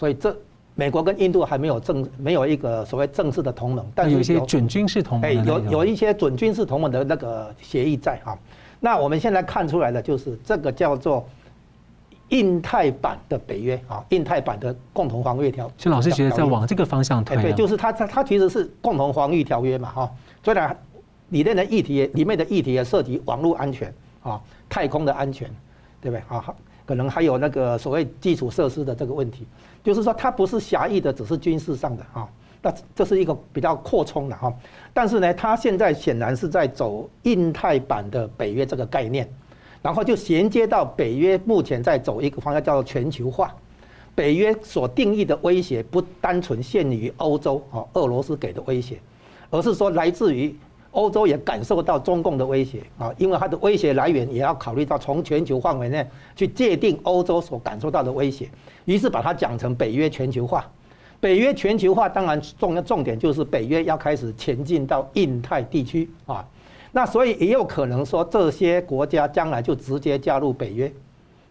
[0.00, 0.34] 所以这
[0.74, 5.28] 美国跟印度还没有正没有一个所谓正式的同盟，但是有，有一些准军事同盟。
[5.28, 8.38] 哎，有有一些准军事同盟的那个协议在哈。
[8.80, 11.28] 那我们现在看出来的就是这个叫做。
[12.30, 17.36] 印太版的北约啊，印太版的共同防御条，所以老师觉得在往这个方向推。
[17.42, 20.08] 对，就是它它它其实是共同防御条约嘛哈。
[20.44, 20.78] 虽然
[21.30, 25.50] 里面的议题里面的议题也涉及网络安全啊、太空的安全，
[26.00, 26.54] 对不对啊？
[26.90, 29.46] 可能还有那个所谓基础设施的这个问题，
[29.84, 32.28] 就是说它不是狭义的，只是军事上的啊。
[32.60, 34.52] 那这是一个比较扩充的哈。
[34.92, 39.32] 但是呢，它现在显然是在走印太版的北约这个概念。
[39.80, 43.54] 然后就衔接到北约目前在走一个方向，叫做全球化。
[44.16, 48.98] 北约所定义的威胁不单纯限于欧洲啊，俄罗斯给的威胁，
[49.48, 50.52] 而是说来自于
[50.92, 58.50] 欧洲也感受到中共的威胁啊，因为它的威胁来源也要考虑到从全球范围内去界定欧洲所感受到的威胁，
[58.84, 60.68] 于是把它讲成北约全球化。
[61.20, 66.44] 北约全球化当然重要重点就是北约要开始前进到印太地区啊。
[66.92, 70.92] 那所以也有可能说，这些国家将来就直接加入北约，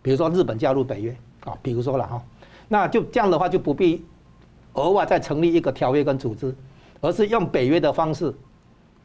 [0.02, 2.22] 比如说日本加入北约啊，比如说了哈，
[2.68, 4.04] 那就这样的话就不必
[4.74, 6.54] 额外再成立一个条约跟组织，
[7.00, 8.34] 而是用北约的方式，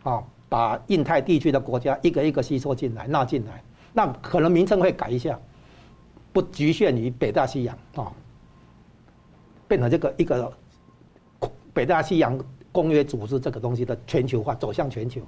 [0.05, 3.61] 啊，把印太地区的国家一个一个吸收进来纳进来，
[3.93, 5.37] 那可能名称会改一下，
[6.33, 8.13] 不局限于北大西洋啊，
[9.67, 10.53] 变成这个一个
[11.73, 12.39] 北大西洋
[12.71, 15.21] 公约组织这个东西的全球化走向全球。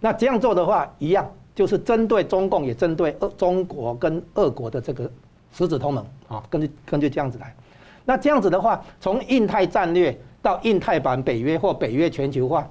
[0.00, 5.10] 那这样做的话，一样就是针对中共，也针对俄中国跟俄国的这个
[5.52, 7.54] 实质同盟啊，根据根据这样子来。
[8.04, 12.68] 那这样子的话，从印太战略到印太版北约或北约全球化，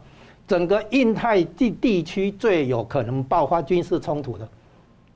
[0.47, 4.47] 整个印太地地区最有可能爆发军事冲突的，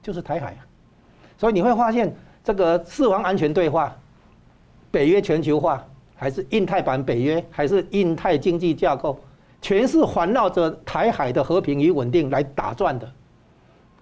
[0.03, 0.57] 就是台海。
[1.37, 2.13] 所以你会发现，
[2.43, 3.95] 这个四方安全对话、
[4.91, 5.83] 北约全球化，
[6.15, 9.17] 还是印太版北约，还是印太经济架构，
[9.61, 13.11] 全是环绕着台海的和平与稳定来打转的。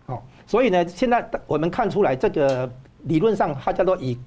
[0.08, 2.70] 哦，所以呢，现在我们看出来，这个
[3.04, 4.18] 理论上它叫做以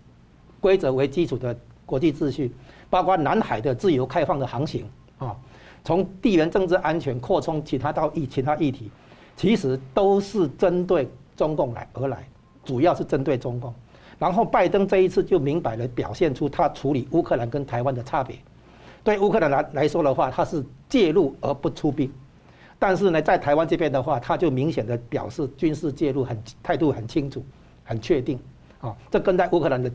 [0.60, 2.54] 规则为基础的国际秩序，
[2.88, 4.88] 包括南海的自由开放的航行
[5.18, 5.36] 啊，
[5.84, 8.90] 从地缘政治安全扩充其他到议其他议题，
[9.36, 12.26] 其实都是针对中共来而来，
[12.64, 13.72] 主要是针对中共。
[14.18, 18.36] 然后拜登这一次就明白了表现出他处理乌克兰跟台湾的差别。
[19.02, 22.08] 对乌克兰来来说的话，他是介入而不出兵。
[22.78, 27.44] 但是呢，在台湾这边的话，他就明显的表示军事介入很态度很清楚、
[27.82, 28.38] 很确定，
[28.80, 29.90] 啊，这跟在乌克兰的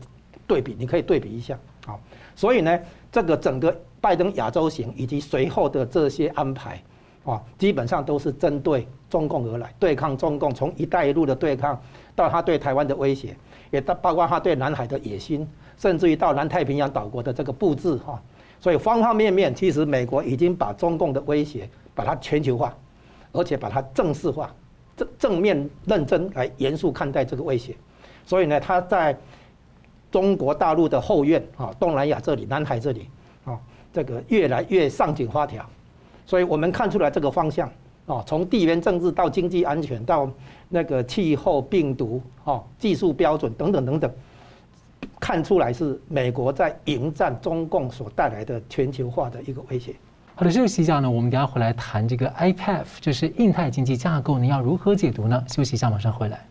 [0.46, 1.98] 对比，你可以对比一下，啊，
[2.34, 2.78] 所以呢，
[3.20, 6.80] 这个整个拜登亚洲行以及随后的这些安排，
[7.24, 11.80] 啊，基本上都是针对中共而来，对抗中共，从“一带一路”的对抗
[12.14, 13.36] 到他对台湾的威胁，
[13.70, 15.44] 也到包括他对南海的野心，
[15.76, 18.22] 甚至于到南太平洋岛国的这个布置，哈，
[18.60, 21.68] 所以方方面面，其实美国已经把中共的威胁。
[21.94, 22.72] 把它全球化，
[23.32, 24.54] 而且把它正式化，
[24.96, 27.74] 正正面认真来严肃看待这个威胁。
[28.24, 29.18] 所以呢，他在
[30.10, 33.08] 中国大陆的后院啊，东南亚这里、南海这里
[33.44, 33.58] 啊，
[33.92, 35.64] 这个越来越上紧发条。
[36.26, 37.68] 所以我们看出来这个方向
[38.06, 40.30] 啊，从地缘政治到经济安全到
[40.68, 44.10] 那个气候、病毒啊、技术标准等等等等，
[45.18, 49.94] 看出来是美国在迎战中共所带来的全球化的一个威胁。
[50.34, 55.42] 好的，休息一下呢，我们等下回来谈这个 IPF，就是印太经济架构，你要如何解读呢？
[55.48, 56.46] 休息一下，马上回来。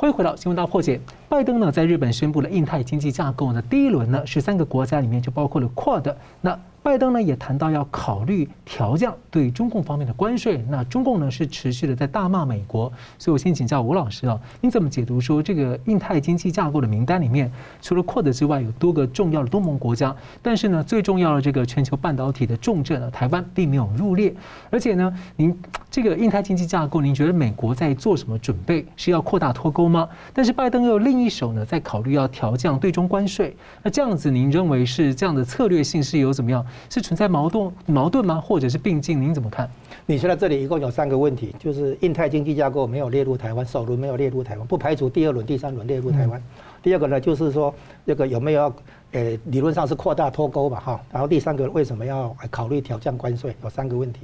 [0.00, 0.98] 欢迎回到新闻大破解。
[1.28, 6.14] 拜登呢，在日本宣布了印太经济架构呢，第一轮呢，十三个国家里面就包括了 QUAD。
[6.40, 24.34] 那拜登呢也谈到要考虑调降对中共方面的关税，那中共呢是持续的在大骂美国，所以我先请教吴老师啊，你怎么解读说这个印太经济架构的名单里面，除了 QUAD 之外，有多个重要的东盟国家，但是呢最重要的这个全球半导体的重镇呢，台湾并没有入列，
[24.70, 25.54] 而且呢，您
[25.90, 28.86] 这个印太经济架构，您觉得美国在做什么准备？
[28.96, 30.08] 是要扩大脱钩吗？
[30.32, 36.64] 但是拜登又另一手呢在考虑要调降对中关税，那这样子您认为是这样的策略性是有怎么样？
[36.88, 38.40] 是存在矛盾矛盾吗？
[38.40, 39.20] 或者是并进？
[39.20, 39.68] 您怎么看？
[40.06, 46.40] 你说到这里一共有三个问题，就是印太经济架构没有列入台湾，首轮没有列入台湾，不排除第二轮、第三轮列入台湾。
[46.40, 46.42] 嗯、
[46.82, 47.72] 第二个呢，就是说
[48.04, 48.72] 这个有没有
[49.12, 50.80] 呃理论上是扩大脱钩吧？
[50.80, 51.00] 哈。
[51.12, 53.54] 然后第三个为什么要考虑调降关税？
[53.62, 54.20] 有三个问题。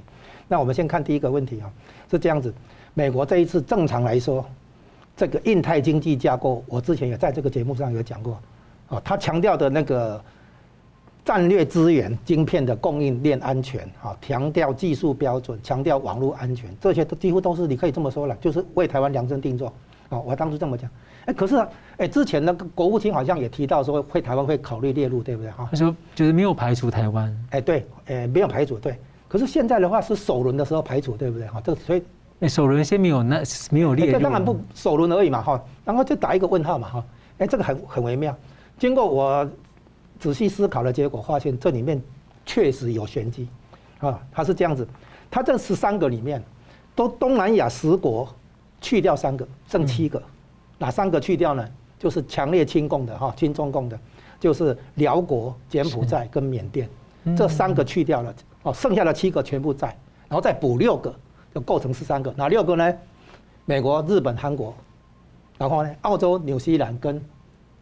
[0.48, 1.70] 那我们先看第一个问题啊，
[2.10, 2.52] 是这样子，
[2.94, 4.44] 美国这一次正常来说，
[5.16, 8.40] 这个印太经济架构，我之前也在这个节目上有讲过，
[8.88, 10.20] 啊，他强调的那个。
[11.26, 19.72] 战略资源、晶片的供应链安全，啊，强调技术标准，强调网络安全，这些都几乎都是你可以这么说了，就是为台湾量身定做。
[20.10, 20.88] 哦，我当初这么讲。
[21.24, 25.50] 哎，可是，哎，之前那个国务卿好像也提到说，会台湾会考虑列入，对不对？
[25.50, 27.36] 哈，他说就是没有排除台湾。
[27.50, 28.96] 哎，对，哎，没有排除，对。
[29.26, 31.48] 可是现在的话是首轮的时候排除，对不对？
[31.48, 32.02] 哈，这所以，
[32.38, 34.12] 哎，首轮先没有那没有列入。
[34.12, 37.04] 这当然不首轮而已嘛，哈，然后就打一个问号嘛，哈。
[37.38, 38.32] 哎，这个很很微妙。
[38.78, 39.50] 经过我。
[40.18, 42.00] 仔细思考的结果，发现这里面
[42.44, 43.48] 确实有玄机，
[43.98, 44.86] 啊，它是这样子，
[45.30, 46.42] 它这十三个里面，
[46.94, 48.28] 都东南亚十国
[48.80, 50.22] 去掉三个，剩七个，
[50.78, 51.68] 哪三个去掉呢？
[51.98, 53.98] 就是强烈亲共的哈，亲中共的，
[54.38, 56.88] 就是辽国、柬埔寨跟缅甸，
[57.36, 59.88] 这三个去掉了，哦，剩下的七个全部在，
[60.28, 61.14] 然后再补六个，
[61.54, 62.94] 就构成十三个，哪六个呢？
[63.64, 64.74] 美国、日本、韩国，
[65.58, 67.22] 然后呢，澳洲、纽西兰跟。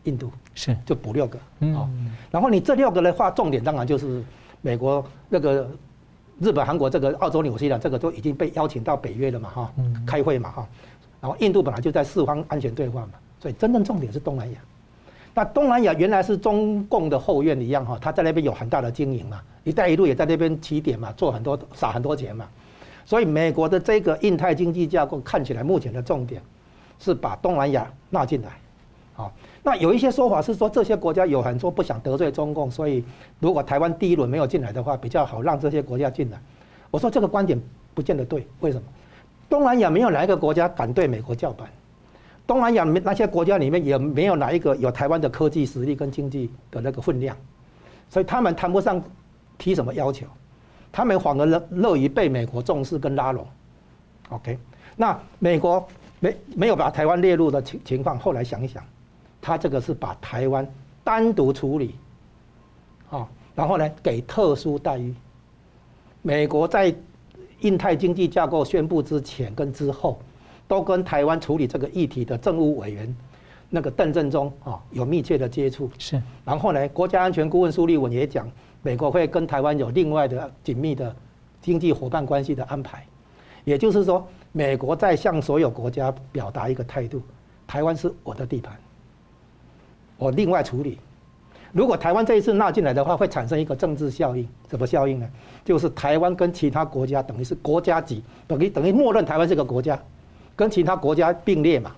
[0.04, 0.76] 印度是。
[0.86, 4.22] 就补六个，嗯，然后你这六个的话，重点当然就是
[4.62, 5.68] 美国那个
[6.40, 9.72] 日本、韩国这个澳洲、纽西兰这个都已经被邀请到北约了嘛，哈，
[10.06, 10.68] 开会嘛，哈，
[11.20, 14.58] 然后印度本来就在四方安全对话嘛，所以真正重点是东南亚。
[15.36, 22.46] 那东南亚原来是中共的后院一样哈，他在那边有很大的经营嘛，一带一路也在那边起点嘛，做很多撒很多钱嘛，
[23.04, 26.40] 所以美国的这个印太经济架构看起来目前的重点
[27.00, 28.48] 是把东南亚纳进来，
[29.16, 29.30] 啊。
[29.66, 33.02] 那有一些说法是说，这些国家有很多不想得罪中共，所以
[33.40, 36.38] 如果台湾第一轮没有进来的话，比较好让这些国家进来。
[36.90, 37.58] 我说这个观点
[37.94, 38.82] 不见得对，为什么？
[39.48, 41.66] 东南亚没有哪一个国家敢对美国叫板，
[42.46, 47.34] 东南亚那些国家里面也没有哪一个有台湾的科技实力跟经济的那个分量，
[48.10, 49.02] 所以他们谈不上
[49.56, 50.26] 提什么要求，
[50.92, 53.46] 他们反而乐乐于被美国重视跟拉拢。
[54.28, 54.58] OK，
[54.94, 55.88] 那美国
[56.20, 58.84] 没没有把台湾列入的情情况，后来想一想。
[59.44, 60.66] 他这个是把台湾
[61.04, 61.96] 单独处理，
[63.10, 65.14] 啊，然后呢给特殊待遇。
[66.22, 66.94] 美国在
[67.60, 70.18] 印太经济架构宣布之前跟之后，
[70.66, 73.14] 都跟台湾处理这个议题的政务委员，
[73.68, 75.90] 那个邓正中啊有密切的接触。
[75.98, 76.20] 是。
[76.42, 81.14] 然后呢，国家安全顾问苏立文也讲，美国会跟台湾有另外的紧密的
[81.60, 83.04] 经济伙伴关系的安排。
[83.64, 87.20] 也就是说，美国在向所有国家表达一个态度：
[87.66, 88.74] 台湾是我的地盘，
[90.24, 90.98] 我另外处理。
[91.70, 95.28] 如果台湾这一次纳进来的话，会产生一个政治效应，什么效应呢？
[95.64, 100.00] 就是台湾跟其他国家等于是国家级，等于等于默认台湾这个国家，
[100.56, 101.90] 跟其他国家并列嘛。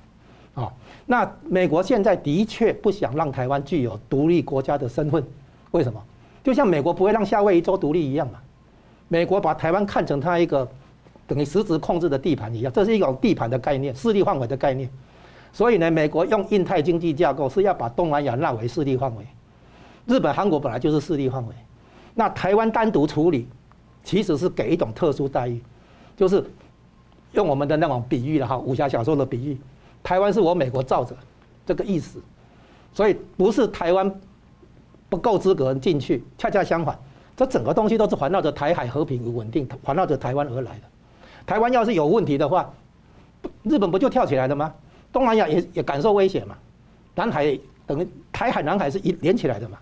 [0.54, 0.72] 啊，
[1.04, 5.22] 那美国现在的确不想让台湾具有独立国家的身份，
[5.70, 6.02] 为什么？
[6.42, 8.38] 就像美国不会让夏威夷州独立一样嘛。
[9.08, 10.66] 美国把台湾看成它一个
[11.28, 14.88] 等于实质控制的地盘一样，这是一种地盘的概念，势力范围的概念。
[15.52, 19.24] 所以呢，美国用印太经济架构是要把东南亚纳为势力范围。
[20.06, 21.54] 日本、韩国本来就是势力范围，
[22.14, 23.48] 那台湾单独处理，
[24.04, 25.60] 其实是给一种特殊待遇，
[26.16, 26.44] 就是
[27.32, 29.58] 用我们的那种比喻了哈，武侠小说的比喻，
[30.02, 31.16] 台湾是我美国罩着，
[31.66, 32.22] 这个意思。
[32.92, 34.20] 所以不是台湾
[35.08, 36.96] 不够资格进去，恰恰相反，
[37.36, 40.82] 这整个东西都是环绕着台海和平与稳定，环绕着台湾而来的。
[41.44, 42.72] 台湾要是有问题的话，
[43.64, 44.72] 日本不就跳起来了吗？
[45.12, 46.56] 东南亚也也感受威胁嘛，
[47.14, 49.78] 南海等于台海、南海是一连起来的嘛。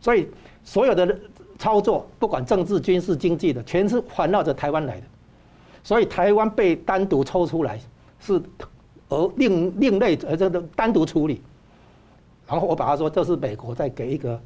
[0.00, 0.28] 所以，
[0.64, 1.18] 所有的
[1.58, 5.06] 操作，不管政治、军事、经济的，全是环绕着台湾来的。
[5.82, 7.80] 所以，台湾被单独抽出来，
[8.20, 8.40] 是
[9.08, 11.42] 而另另类而这个单独处理。
[12.46, 14.40] 然后我把它说，这是美国在给一个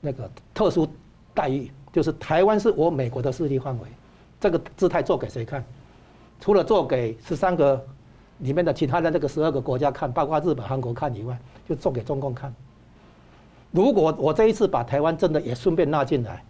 [0.00, 0.88] 那个特殊
[1.34, 3.88] 待遇，就是台湾是我美国的势力范围。
[4.40, 5.64] 这个姿态做给谁看？
[6.40, 7.82] 除了做给十三个
[8.38, 12.54] 里面的其他的那个十二个国家看，包括日本、韩国看以外，就做给中共看。
[13.72, 16.42] 如果我这一次把台湾真的也顺便纳进来，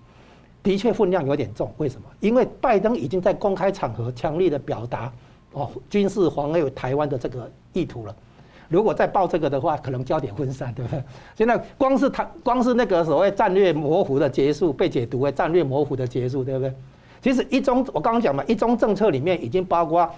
[0.62, 1.72] 的确分量有点重。
[1.78, 2.06] 为什么？
[2.20, 5.12] 因为拜登已经在公开场合强烈的表达
[5.52, 8.14] 哦，军事防卫台湾的这个意图了。
[8.68, 11.02] 如果再报这个的话，可能焦点分散，对不对？
[11.36, 16.74] 现在光是台，光是那个所谓战略模糊的结束，被解读为战略模糊的结束，对不对？
[17.22, 20.08] 其实一中，我刚刚讲嘛，一中政策里面已经包括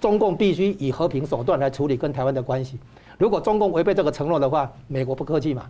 [0.00, 2.78] 中共必须以和平手段来处理跟台湾的关系。
[3.18, 5.64] 如果中共违背这个承诺的话，美国不客气嘛。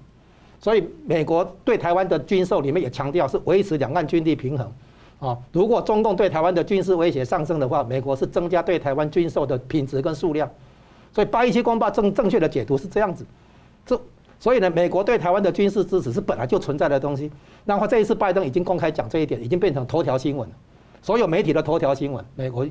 [0.59, 4.73] 所以，美国对台湾的军售里面也强调是维持两岸军力平衡，
[5.21, 10.51] 啊，如果中共对台湾的军事威胁上升的话，美国是增加对台湾军售的品质跟数量。
[11.15, 13.25] 所以，八一七公报正正确的解读是这样子，
[13.85, 14.01] 这
[14.41, 17.31] 所以呢，美国对台湾的军事支持是本来就存在的东西。
[17.67, 20.55] 然后这一次拜登已经公开讲这一点，已经变成头条新闻了，
[21.03, 22.67] 所有媒体的头条新闻，美国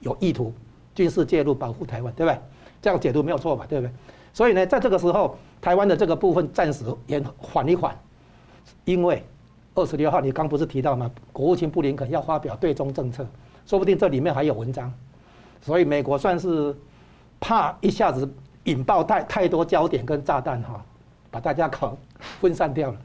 [0.00, 0.52] 有意图
[0.96, 2.40] 军事介入保护台湾，对不对？
[2.82, 3.64] 这样解读没有错吧？
[3.68, 3.92] 对不对？
[4.32, 5.38] 所以呢，在这个时候。
[5.58, 7.96] 台湾的这个部分暂时延缓一缓，
[8.84, 9.24] 因为
[9.74, 11.10] 二十六号你刚不是提到吗？
[11.32, 13.26] 国务卿布林肯要发表对中政策，
[13.66, 14.92] 说不定这里面还有文章，
[15.62, 16.76] 所以美国算是
[17.40, 18.30] 怕一下子
[18.64, 20.84] 引爆太太多焦点跟炸弹哈，
[21.32, 21.96] 把大家搞
[22.38, 22.98] 分散掉了，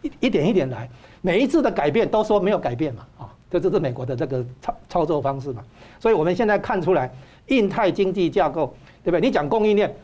[0.00, 0.88] 一一点一点来，
[1.20, 5.62] 每一次的改变都说没有改变嘛啊，这就是美国的这个操操作方式嘛，
[5.98, 7.12] 所以我们现在看出来，
[7.48, 8.74] 印太经济架构
[9.04, 9.20] 对不对？
[9.20, 9.94] 你讲供应链。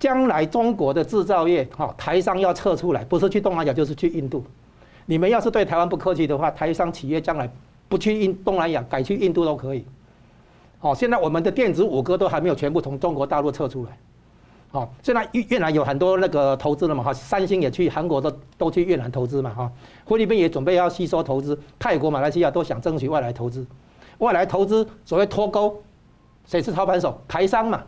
[0.00, 4.44] 将来中国的制造业，哈，台商要撤出来，不是去东南亚就是去印度。
[5.06, 7.48] 你们要是对台湾不客气的话，台商企业将来
[7.88, 9.84] 不去印东南亚，改去印度都可以。
[10.80, 13.96] 好，现在我们的电子五哥都还没有全部从中国大陆撤出来。
[14.72, 19.70] 好，现在越越南有很多那个投资了嘛，哈，三星也去韩国都都去越南投资嘛，哈，
[20.06, 23.66] 菲律宾也准备要吸收投资，泰国、马来西亚都想争取外来投资。
[24.16, 25.82] 外来投资所谓脱钩，
[26.46, 27.20] 谁是操盘手？
[27.28, 27.82] 台商嘛。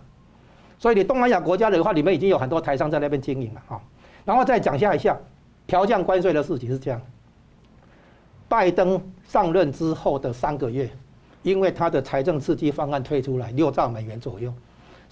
[0.79, 3.81] 所以你东南亚国家的话，里面已经有很多台商在那边经营了哈。
[4.27, 5.19] 然后再讲下一下
[5.67, 7.01] 调降关税的事情是这样。
[8.47, 10.91] 拜登上任之后的三个月，
[11.43, 14.53] 因为他的财政刺激方案推出来六兆美元左右，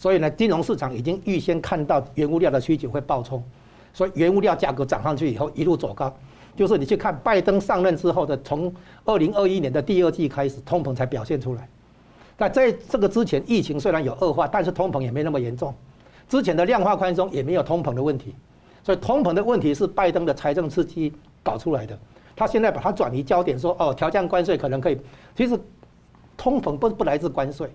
[0.02, 3.40] 所以呢，金融市场已经预先看到原物料的需求会爆冲，
[3.94, 6.12] 所以原物料价格涨上去以后一路走高。
[6.56, 8.74] 就是你去看拜登上任之后的，从
[9.04, 11.68] 二零二一年的第二季开始，通膨才表现出来。
[12.36, 15.72] 那在这个之前，疫情虽然有恶化，但是通膨也没那么严重。
[16.28, 18.34] 之前的量化宽松也没有通膨的问题，
[18.82, 21.12] 所以通膨的问题是拜登的财政刺激
[21.44, 21.96] 搞出来的。
[22.34, 24.98] 他现在把它转移焦点，说哦，调降关税可能可以。
[25.36, 25.56] 其实
[26.36, 27.70] 通膨不不来自关税，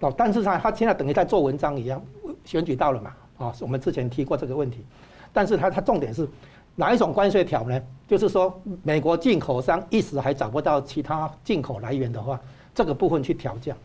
[0.00, 2.02] 哦，但是他他现在等于在做文章一样，
[2.44, 4.84] 选举到了嘛，啊，我们之前提过这个问题。
[5.32, 6.28] 但是他他重点是
[6.74, 7.80] 哪一种关税条呢？
[8.08, 12.40] 就是说美国进口商一时还找不到其他进口来源的话，
[12.74, 13.76] 这个部分去调降。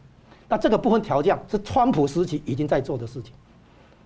[0.48, 3.34] 那这个部分调降是川普时期已经在做的事情。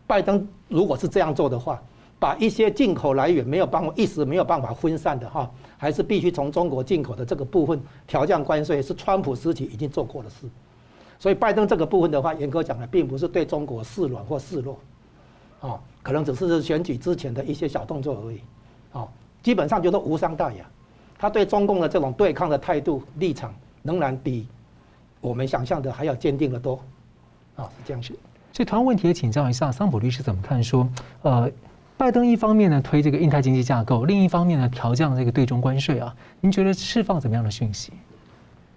[0.07, 1.81] 拜登如果是这样做的话，
[2.17, 10.47] 把一些进口来源没有办法一时没有办法分散的哈，还是必须从中国进口的这个部分调降关税，是川普时期已经做过的事。
[11.19, 14.79] 所以拜登这个部分的话，严格讲呢，并不是对中国示软或示弱，
[15.59, 18.39] 哦，可能只是选举之前的一些小动作而已，
[18.93, 19.07] 哦，
[19.43, 20.65] 基本上就是无伤大雅。
[21.17, 23.53] 他对中共的这种对抗的态度立场，
[23.83, 24.47] 仍然比
[25.19, 26.81] 我们想象的还要坚定得多，
[27.57, 28.17] 啊，是这样子。
[28.53, 30.63] 所以，同样问题也请教一下桑普律师怎么看？
[30.63, 30.87] 说，
[31.23, 31.51] 呃，
[31.97, 37.91] 拜登一方面呢推这个印太经济架构，另一方面呢调降这个对中关税啊，您觉得释放怎么样的讯息？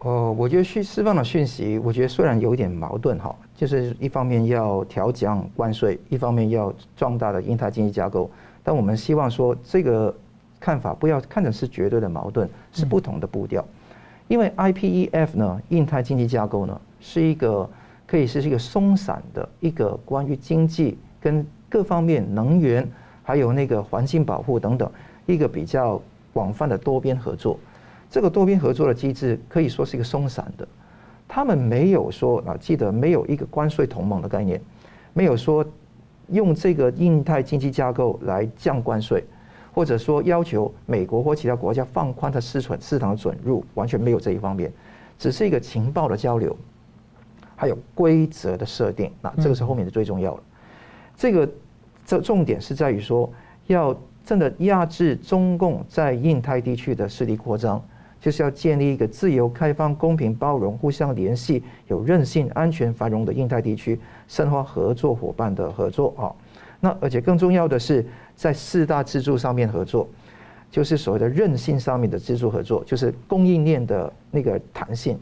[0.04, 8.28] 哦，我觉得去释放的讯息，我觉得虽然有点矛盾哈，就是一方面要调降关税，一方面要壮大的印太经济架构，
[8.64, 10.12] 但我们希望说这个
[10.58, 13.64] 看法不要看成是绝对的矛盾，是不同的步调。
[14.26, 17.68] 因为 IPEF 呢，印太经济架构呢，是一个
[18.04, 22.90] 可以是一个松散的一个关于经济跟各方面能源
[23.22, 24.90] 还有那个环境保护等等
[25.26, 27.56] 一个比较广泛的多边合作。
[28.12, 30.68] 这个多边合作的机制可以说是一个松散的，
[31.26, 34.60] 他们没有说啊，记得没有一个关税同盟的概念，
[35.14, 35.64] 没有说
[36.28, 39.24] 用这个印太经济架构来降关税，
[39.72, 44.70] 或者说要求美国或其他国家放宽它市场市场的准入，完全没有这一方面，
[45.18, 46.54] 只是一个情报的交流，
[47.56, 50.42] 还有规则的设定，那这个是后面的最重要的。
[51.16, 51.48] 这个
[52.04, 53.32] 这重点是在于说，
[53.68, 57.82] 要真的压制中共在印太地区的势力扩张。
[58.22, 63.98] 就是要建立一个自由、开放、公平、包容、互相联系、有韧性、安全、繁荣的印太地区，
[64.28, 66.30] 深化合作伙伴的合作啊。
[66.78, 68.06] 那而且更重要的是，
[68.36, 70.08] 在四大支柱上面合作，
[70.70, 75.18] 就是所谓的韧性上面的支柱合作，就是供应链的那个弹性。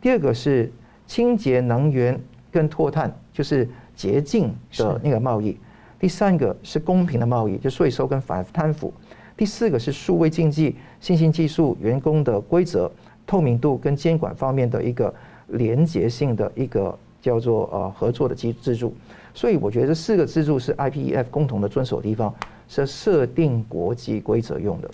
[0.00, 0.72] 第二个是
[1.06, 2.20] 清洁能源
[2.50, 5.56] 跟脱碳，就是洁净的那个贸易。
[6.00, 8.92] 第三个是公平的贸易，就税收跟反贪腐。
[9.40, 12.92] 第四个是数位经济、新兴技术、员工的规则、
[13.26, 15.14] 透明度跟监管方面的一个
[15.46, 18.94] 连结性的一个叫做呃合作的基支柱，
[19.32, 22.34] 所以我觉得这四个支柱是 IPEF 共同的遵守的地方，
[22.68, 24.90] 是设定国际规则用的。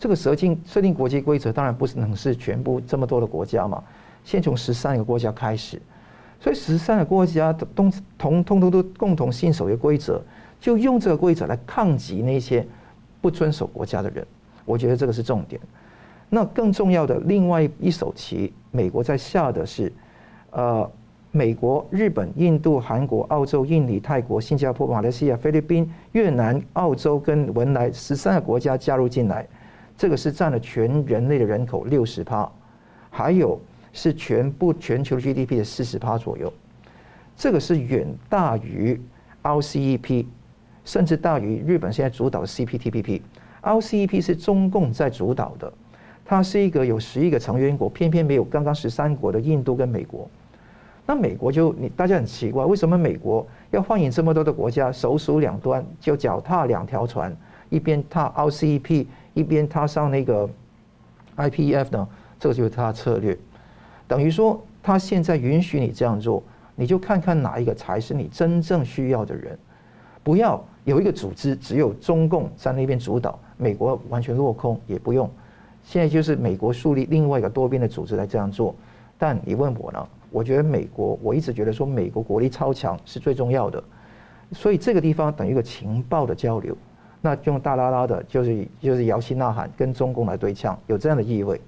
[0.00, 3.80] 这个设定设定国际规则当然不能是全部这么多的国家嘛，
[4.24, 5.80] 先从十三个国家开始，
[6.40, 10.20] 所以十三个国家都同同通通都共同信守一个规则，
[10.60, 12.66] 就用这个规则来抗击那些。
[13.22, 14.26] 不遵守国家的人，
[14.66, 15.58] 我觉得这个是重点。
[16.28, 19.92] 那更重要的另外一手棋，美国在下的是，
[20.50, 20.90] 呃，
[21.30, 29.46] 美国、日本、印度、韩国、澳洲、印尼、泰国、新加坡、马来西亚、菲律宾、越南、澳洲跟文莱十三个国家加入进来，
[29.96, 32.50] 这个是占了全人类的人口六十趴，
[33.08, 33.60] 还有
[33.92, 36.52] 是全部全球 GDP 的四十趴左右，
[37.36, 39.00] 这个是远大于
[39.42, 40.26] RCEP。
[40.84, 45.72] 甚至大于日本现在主导的 CPTPP，RCEP 是中共在主导的，
[46.24, 50.28] 它是一个有十一个成员国，偏偏没有刚刚十三国的印度跟美国。
[51.06, 57.36] 那美国就你大家很奇怪，为什么美国要欢迎这么多的国家，首鼠两端就脚踏两条船，
[57.70, 60.48] 一边踏 RCEP，一边踏上那个
[61.36, 62.08] IPEF 呢？
[62.38, 63.38] 这个就是他的策略，
[64.08, 66.42] 等于说他现在允许你这样做，
[66.74, 69.56] 你就看看哪一个才是你真正需要的人，
[70.24, 70.64] 不要。
[70.84, 75.30] 有一个组织，只有中共在那边主导，美国完全落空也不用。
[75.84, 78.74] 现在就是美国树立另外一个多边的组织来这样做。
[79.18, 80.08] 但你问我呢？
[80.30, 83.82] 我觉得美国，我一直觉得说美国国力超强是最重要的。
[84.50, 86.76] 所以这个地方等于一个情报的交流，
[87.20, 91.60] 那用大拉拉的，就是就是摇旗呐喊，跟中共来对呛，有这样的意味。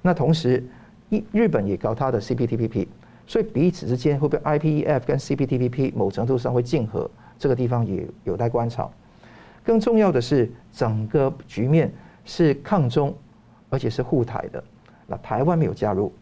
[0.00, 0.64] 那同时，
[1.10, 2.86] 日日本也搞它的 CPTPP，
[3.26, 7.10] 所以彼此之间会不会 IPEF 跟 CPTPP 某程度上会竞合？
[7.38, 8.88] 这个地方也有待观察。
[9.64, 11.90] 更重要的是，整个局面
[12.24, 13.14] 是抗中，
[13.70, 14.62] 而且是护台的。
[15.06, 16.12] 那台湾没有加入，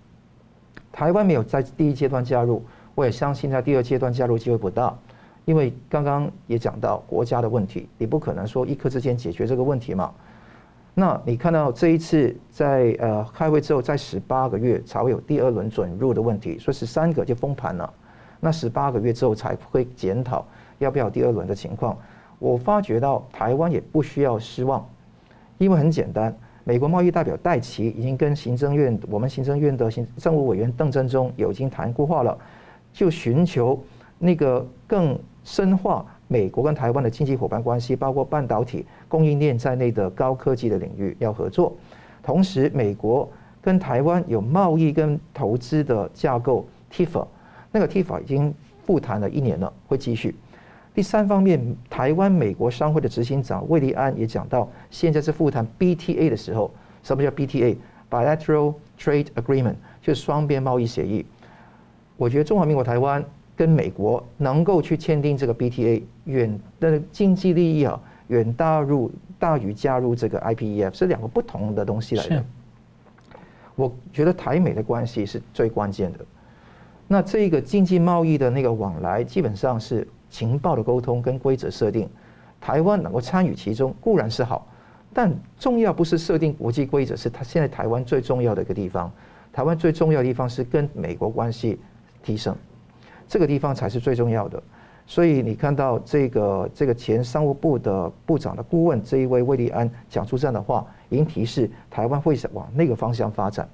[0.92, 4.96] 台湾没有在第一阶段加入，我也相信在第二阶段加入机会不大，
[5.44, 10.12] 因为刚刚也讲到国家的问题，你不可能说一刻之间解决这个问题嘛。
[10.94, 17.92] 那你看到这一次在呃开会之后，在十八个月才会有第二轮准入的问题，说十三个就封盘了。
[18.38, 20.46] 那十八个月之后才会检讨。
[20.78, 21.96] 要不要第二轮的情况？
[22.38, 24.84] 我发觉到台湾也不需要失望，
[25.58, 32.36] 因为很简单，美国贸易代表戴琪已经跟行政院我们行政院的行政务委员邓振中有已经谈过话了，
[32.92, 33.80] 就寻求
[34.18, 41.72] 那个更深化美国跟台湾的经济伙伴关系，包括半导体供应链在内的高科技的领域要合作。
[42.22, 43.28] 同时，美国
[43.60, 47.26] 跟台湾有贸易跟投资的架构 TIFA，
[47.70, 48.52] 那个 TIFA 已经
[48.84, 50.34] 复谈了一年了，会继续。
[50.94, 56.70] 第三方面，台湾美国商会的执行长魏立安也讲到，现在是复谈 BTA 的时候。
[57.02, 61.26] 什么叫 BTA？Bilateral Trade Agreement，就是双边贸易协议。
[62.16, 63.24] 我觉得中华民国台湾
[63.56, 72.44] 跟美国能够去签订这个 BTA，远的经济利益啊，远大入大于加入这个 IPEF，是两个不同的东西来的。
[73.74, 76.18] 我觉得台美的关系是最关键的。
[77.08, 82.08] 那这个经济贸易的那个往来，基本上是情报的沟通跟规则设定，
[82.58, 84.66] 台湾能够参与其中固然是好，
[85.12, 89.12] 但重要不是设定国际规则，是它现在台湾最重要的一个地方。
[89.52, 91.78] 台湾最重要的地方是跟美国关系
[92.22, 92.56] 提升，
[93.28, 94.60] 这个地方才是最重要的。
[95.06, 103.68] 所以你看到这个这个前商务部的部长的顾问这一位魏立安讲出这样的话，已经提示台湾会往那个方向发展。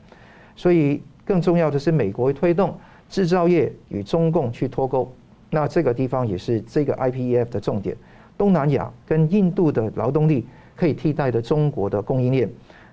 [0.56, 2.76] 所以更重要的是，美国会推动。
[3.08, 5.10] 制造业与中共去脱钩，
[5.50, 7.96] 那这个地方也是这个 IPEF 的重点。
[8.36, 10.46] 东南亚跟印度的劳动力
[10.76, 12.48] 可以替代的中国的供应链，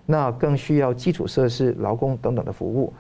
[0.06, 2.92] 那更需要基础设施、劳工等等的服务。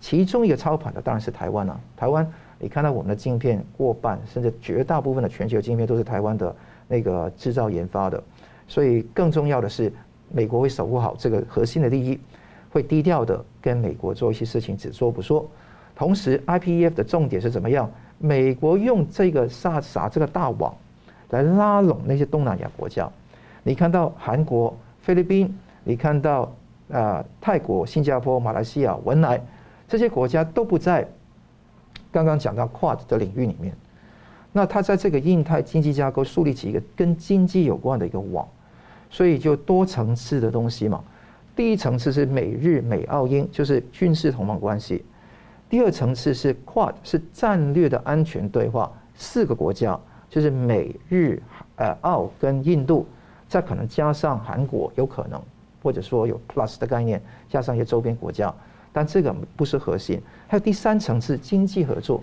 [0.00, 1.80] 其中一个操盘的当然是台湾了。
[1.96, 6.54] 台湾，你看到我们的晶片过半甚至绝大部分的全球晶片都是台湾的
[6.88, 8.22] 那个制造研发的。
[8.66, 9.92] 所以更重要的是，
[10.32, 12.18] 美国会守护好这个核心的利益，
[12.70, 15.48] 会低调的跟美国做一些事情，只说不说。
[15.94, 17.90] 同时，IPEF 的重点是怎么样？
[18.18, 20.74] 美国用这个撒撒这个大网
[21.30, 23.08] 来拉拢那些东南亚国家。
[23.62, 25.54] 你看到韩国、菲律宾，
[25.84, 26.52] 你看到
[26.92, 29.40] 啊、泰国、新加坡、马来西亚、文莱
[29.88, 31.06] 这些国家都不在
[32.12, 33.74] 刚刚讲到 QUAD 的领域里面。
[34.52, 38.46] 那它在这个印太经济架构树立起一个跟经济有关的一个网，
[39.10, 41.02] 所以就多层次的东西嘛。
[41.56, 45.04] 第一层次是美日美澳英，就是军事同盟关系。
[45.74, 49.98] 第二层次是 QUAD，是战略的安全对话，四个国家
[50.30, 51.42] 就是美日
[51.74, 53.04] 呃澳跟印度，
[53.48, 55.42] 再可能加上韩国有可能，
[55.82, 58.54] 或者说有 Plus 的概念，加上一些周边国家，
[58.92, 60.22] 但这个不是核心。
[60.46, 62.22] 还有第三层次经济合作，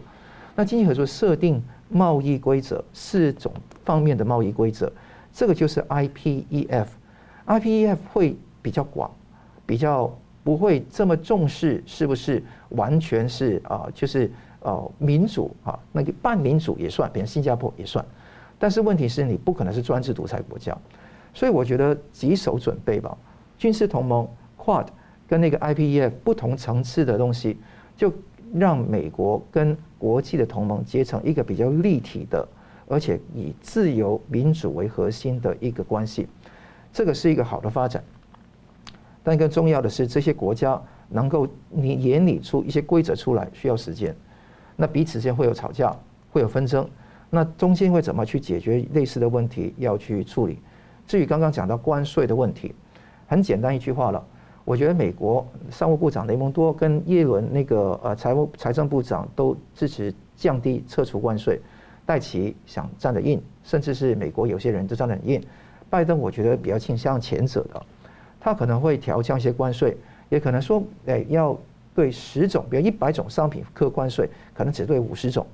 [0.56, 3.52] 那经济合作设定贸易规则，四种
[3.84, 4.90] 方面的贸易规则，
[5.34, 6.88] 这个就是 IPEF。
[7.46, 9.12] IPEF 会比较广，
[9.66, 10.18] 比较。
[10.44, 13.88] 不会这么重视是不是完全是啊？
[13.94, 14.32] 就是
[14.62, 18.04] 呃民主啊，那个半民主也算，比如新加坡也算。
[18.58, 20.78] 但是问题是你不可能是专制独裁国家，
[21.34, 23.18] 所以我觉得几手准备吧。
[23.58, 24.28] 军事同盟
[24.58, 24.88] QUAD
[25.28, 27.58] 跟那个 IPEF 不同层次的东西，
[27.96, 28.14] 就
[28.54, 32.48] 让美国跟国际的同盟结成一个比较立体的，
[32.88, 36.28] 而且以自由民主为核心的一个关系。
[36.92, 38.04] 这个是一个好的发展。
[39.24, 44.16] 但更重要的是，这些国家能够你研拟出一些规则出来，需要时间。
[44.76, 45.96] 那彼此之间会有吵架，
[46.32, 46.90] 会有纷争，
[47.30, 50.58] 那中间会怎么去解决类似的问题，要去处理。
[51.06, 52.74] 至于刚刚讲到关税的问题，
[53.28, 54.24] 很简单一句话了。
[54.64, 61.60] 我觉得美国商务部长雷蒙多跟耶伦那个呃财务财政部长都支持降低撤除关税，
[62.06, 65.42] 戴琪想站得硬，甚至是美国有些人都站得很硬。
[65.90, 67.86] 拜登我觉得比较倾向前者的。
[68.44, 69.96] 他可能会调降一些关税，
[70.28, 71.56] 也可能说，诶，要
[71.94, 75.46] 对十种，比如一百种商品课关税，可能只对五十种。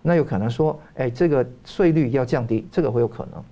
[0.00, 3.42] 那有可能说，诶，这个税率要降低，这个会有可能。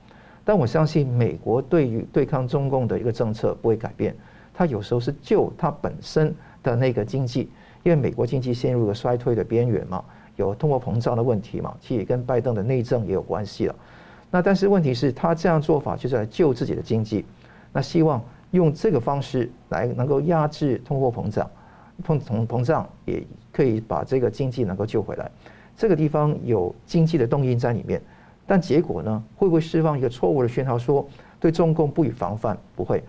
[0.45, 4.15] 但我相信，美国对于对抗中共的一个政策不会改变。
[4.55, 6.33] 它有时候是救它本身
[6.63, 7.51] 的那个经济，
[7.83, 10.05] 因为美国经济陷入了衰退的边缘嘛，
[10.37, 13.75] 有通货膨胀的问题嘛，其实也跟拜登的内政也有关系了。
[14.31, 17.25] 那但是问题是，他这样做法就是来救自己的经济，
[17.73, 18.23] 那希望。
[18.55, 21.51] 用这个方式来能够压制通货膨胀，
[22.05, 23.21] 通膨膨胀也
[23.53, 25.29] 可以把这个经济能够救回来。
[25.77, 28.01] 这个地方有经济的动因在里面，
[28.47, 31.05] 但结果呢，会不会释放一个错误的讯号，说
[31.41, 32.57] 对中共不予防范？
[32.77, 33.03] 不会，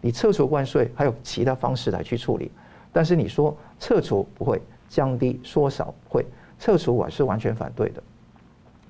[0.00, 2.50] 你撤除关税还有其他方式来去处理。
[2.92, 6.26] 但是你说撤除不会，降低缩小会，
[6.58, 8.02] 撤除我是完全反对的。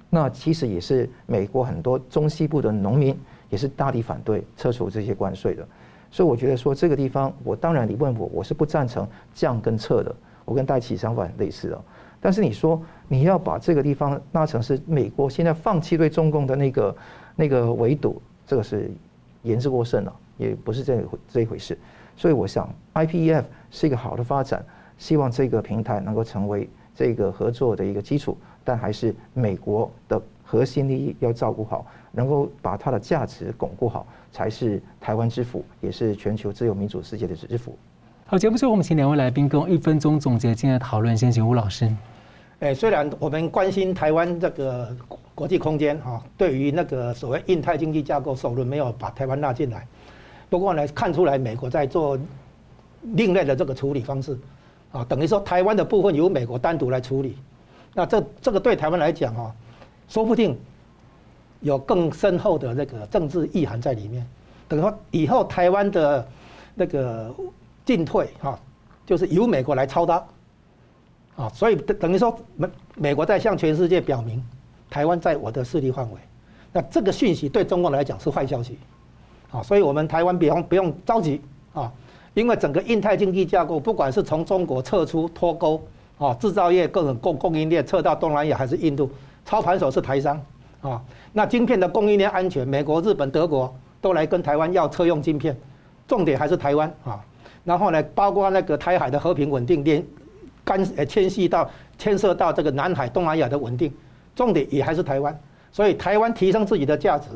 [0.08, 3.14] 那其实也是美国很多中西部的农民
[3.50, 5.68] 也是大力反对撤除这些关税的。
[6.10, 10.14] 所以我觉得说这个地方，我当然你问我，我是不赞成降跟撤的。
[10.44, 11.84] 我跟戴琪想法很类似哦。
[12.20, 16.96] 但是你说你要把这个地方拉成是美国现在放弃对中共的那个
[17.36, 18.90] 那个围堵，这个是
[19.42, 21.78] 言之过甚了，也不是这回这一回事。
[22.16, 24.64] 所以我想，IPEF 是一个好的发展，
[24.96, 30.20] 希望这个平台能够成为这个合作的一个基础，但还是美国的
[30.50, 34.06] 核心利益要照顾好，能够把它的价值巩固好。
[34.30, 37.76] 才是台湾之福，也是全球自由民主世界的之福。
[38.26, 41.16] 好，节目最后我们请两位来宾跟我一分钟总结今天的讨论。
[41.16, 41.90] 先请吴老师。
[42.60, 44.94] 哎，虽然我们关心台湾这个
[45.34, 49.86] 国际空间哈，对于那个所谓印太经济架构首轮没有把台湾纳进来，
[50.50, 52.18] 不过呢，看出来美国在做
[53.14, 54.38] 另类的这个处理方式
[54.92, 57.38] 啊，等于说台湾的部分由美国单独来处理。
[57.94, 59.54] 那这这个对台湾来讲哈，
[60.08, 60.58] 说不定
[61.60, 64.26] 有更深厚的那个政治意涵在里面。
[64.66, 66.28] 等于说以后台湾的
[66.74, 67.34] 那个
[67.84, 68.58] 进退哈，
[69.06, 70.26] 就是由美国来操刀
[71.36, 74.44] 啊，所以等等于说美美国在向全世界表明，
[74.90, 76.18] 台湾在我的势力范围。
[76.70, 78.78] 那这个讯息对中共来讲是坏消息，
[79.50, 81.40] 啊，所以我们台湾不用不用着急
[81.72, 81.90] 啊，
[82.34, 85.82] 因为整个印太经济架构，不管是从中国撤出脱钩，
[86.18, 89.10] 啊，制造业各种供供应链撤到东南亚还是印度，
[89.48, 90.38] 操盘手是台商，
[90.82, 95.56] 啊，那晶片的供应链安全，美国、日本、德国都来跟台湾要车用晶片，
[96.06, 97.18] 重点还是台湾啊，
[97.64, 100.04] 然后呢，包括那个台海的和平稳定，连
[100.66, 103.90] 干呃牵系到牵涉到这个南海、东南亚的稳定，
[104.36, 105.34] 重点也还是台湾。
[105.72, 107.28] 所以台湾提升自己的价值，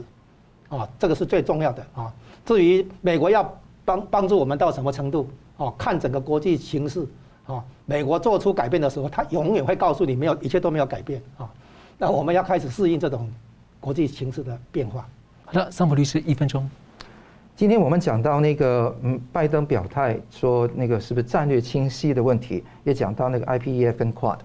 [0.68, 2.12] 啊，这个是最重要的啊。
[2.44, 7.06] 至于美国要帮帮助我们到什么程度，哦，看整个国际形势，
[7.46, 11.48] 啊，美国做出改变的时候，他永远会告诉你，没有一切都没有改变啊。
[12.02, 13.30] 那我们要开始适应这种
[13.78, 15.06] 国际形势的变化。
[15.44, 16.68] 好的，桑普律师一分钟。
[17.54, 24.38] 今天我们讲到那个嗯，拜登表态说那个是不是战略清晰的问题，也讲到那个 IPEF 跟 Quad，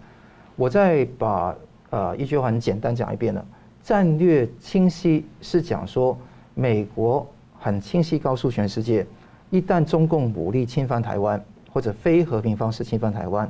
[0.56, 1.56] 我再把
[1.90, 3.44] 呃一句话很简单讲一遍了。
[3.82, 6.16] 战略清晰是讲说，
[6.54, 7.28] 美国
[7.58, 9.04] 很清晰告诉全世界，
[9.50, 11.44] 一旦中共武力侵犯台湾
[11.74, 13.50] 或者非和平方式侵犯台湾，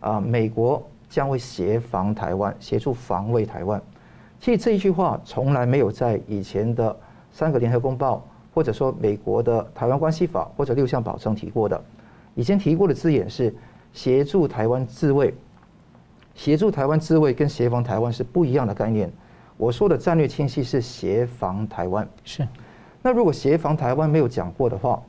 [0.00, 3.80] 啊，美国将会协防台湾，协助防卫台湾。
[4.40, 6.94] 其实这一句话从来没有在以前的
[7.32, 8.22] 三个联合公报，
[8.54, 11.82] 或者说美国的台湾关系法或者六项保证提过的。
[12.34, 13.54] 以前提过的字眼是
[13.92, 15.34] 协助台湾自卫，
[16.34, 19.10] 协助台湾自卫跟协防台湾是不一样的概念。
[19.56, 22.46] 我说的战略清晰是协防台湾，是。
[23.00, 25.02] 那如果协防台湾没有讲过的话，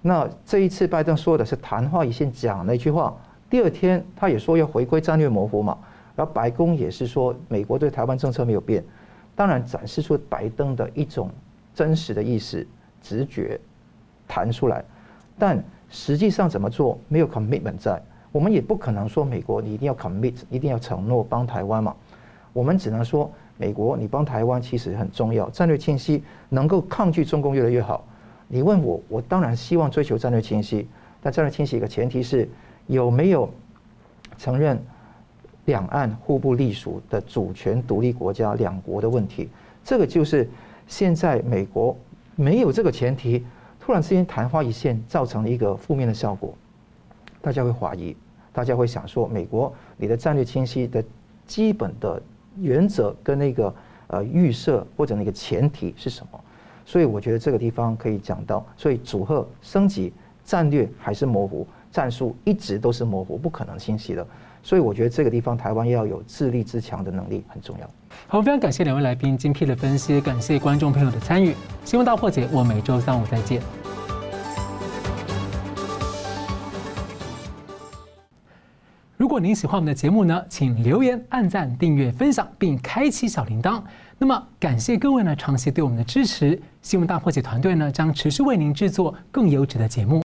[0.00, 3.16] 那这一次拜登说的是昙花一现讲那句话，
[3.50, 5.76] 第二天他也说要回归战略模糊嘛，
[6.16, 8.82] 然后白宫也是说美国对台湾政策没有变，
[9.34, 11.28] 当然展示出拜登的一种
[11.74, 12.66] 真实的意思、
[13.02, 13.60] 直觉
[14.28, 14.84] 弹出来，
[15.36, 21.94] 但实际上怎么做没有 commitment 在，我们也不可能说美国你一定要 commit，一定要承诺帮台湾嘛，
[22.52, 23.30] 我们只能说。
[23.62, 28.02] 美国，你帮台湾其实很重要，战略清晰能够抗拒中共越来越好。
[28.48, 30.88] 你问我，我当然希望追求战略清晰，
[31.20, 32.48] 但战略清晰一个前提是
[32.86, 33.48] 有没有
[34.38, 34.80] 承认
[35.64, 39.48] 两岸互不隶属的主权独立国家两国的问题。
[39.84, 40.48] 这个就是
[40.86, 41.96] 现在美国
[42.36, 43.44] 没有这个前提，
[43.78, 46.54] 突然之间昙花一现，造成了一个负面的效果。
[47.40, 48.16] 大家会怀疑，
[48.52, 51.04] 大家会想说，美国你的战略清晰的
[51.46, 52.22] 基本的。
[52.58, 53.72] 原则跟那个
[54.08, 56.40] 呃预设或者那个前提是什么？
[56.84, 60.12] 所以我觉得这个地方可以讲到，所以组合升级
[60.44, 64.26] 战略还是模糊，战术一直都是模糊，不可能清晰的。
[64.62, 67.90] 所以我觉得这个地方台湾要有自立自强的能力很重要。
[68.26, 71.54] 好，非常感谢两位来宾精辟的分析，感谢观众朋友的参与。
[71.84, 73.62] 新闻大破解，我每周三五再见。
[79.16, 83.82] 如果您喜欢我们的节目呢，请留言、按赞、订阅、分享，并开启小铃铛。
[84.18, 86.60] 那么，感谢各位呢长期对我们的支持。
[86.82, 90.18] 新闻大破解团队呢将持续为您制作更优质的节目。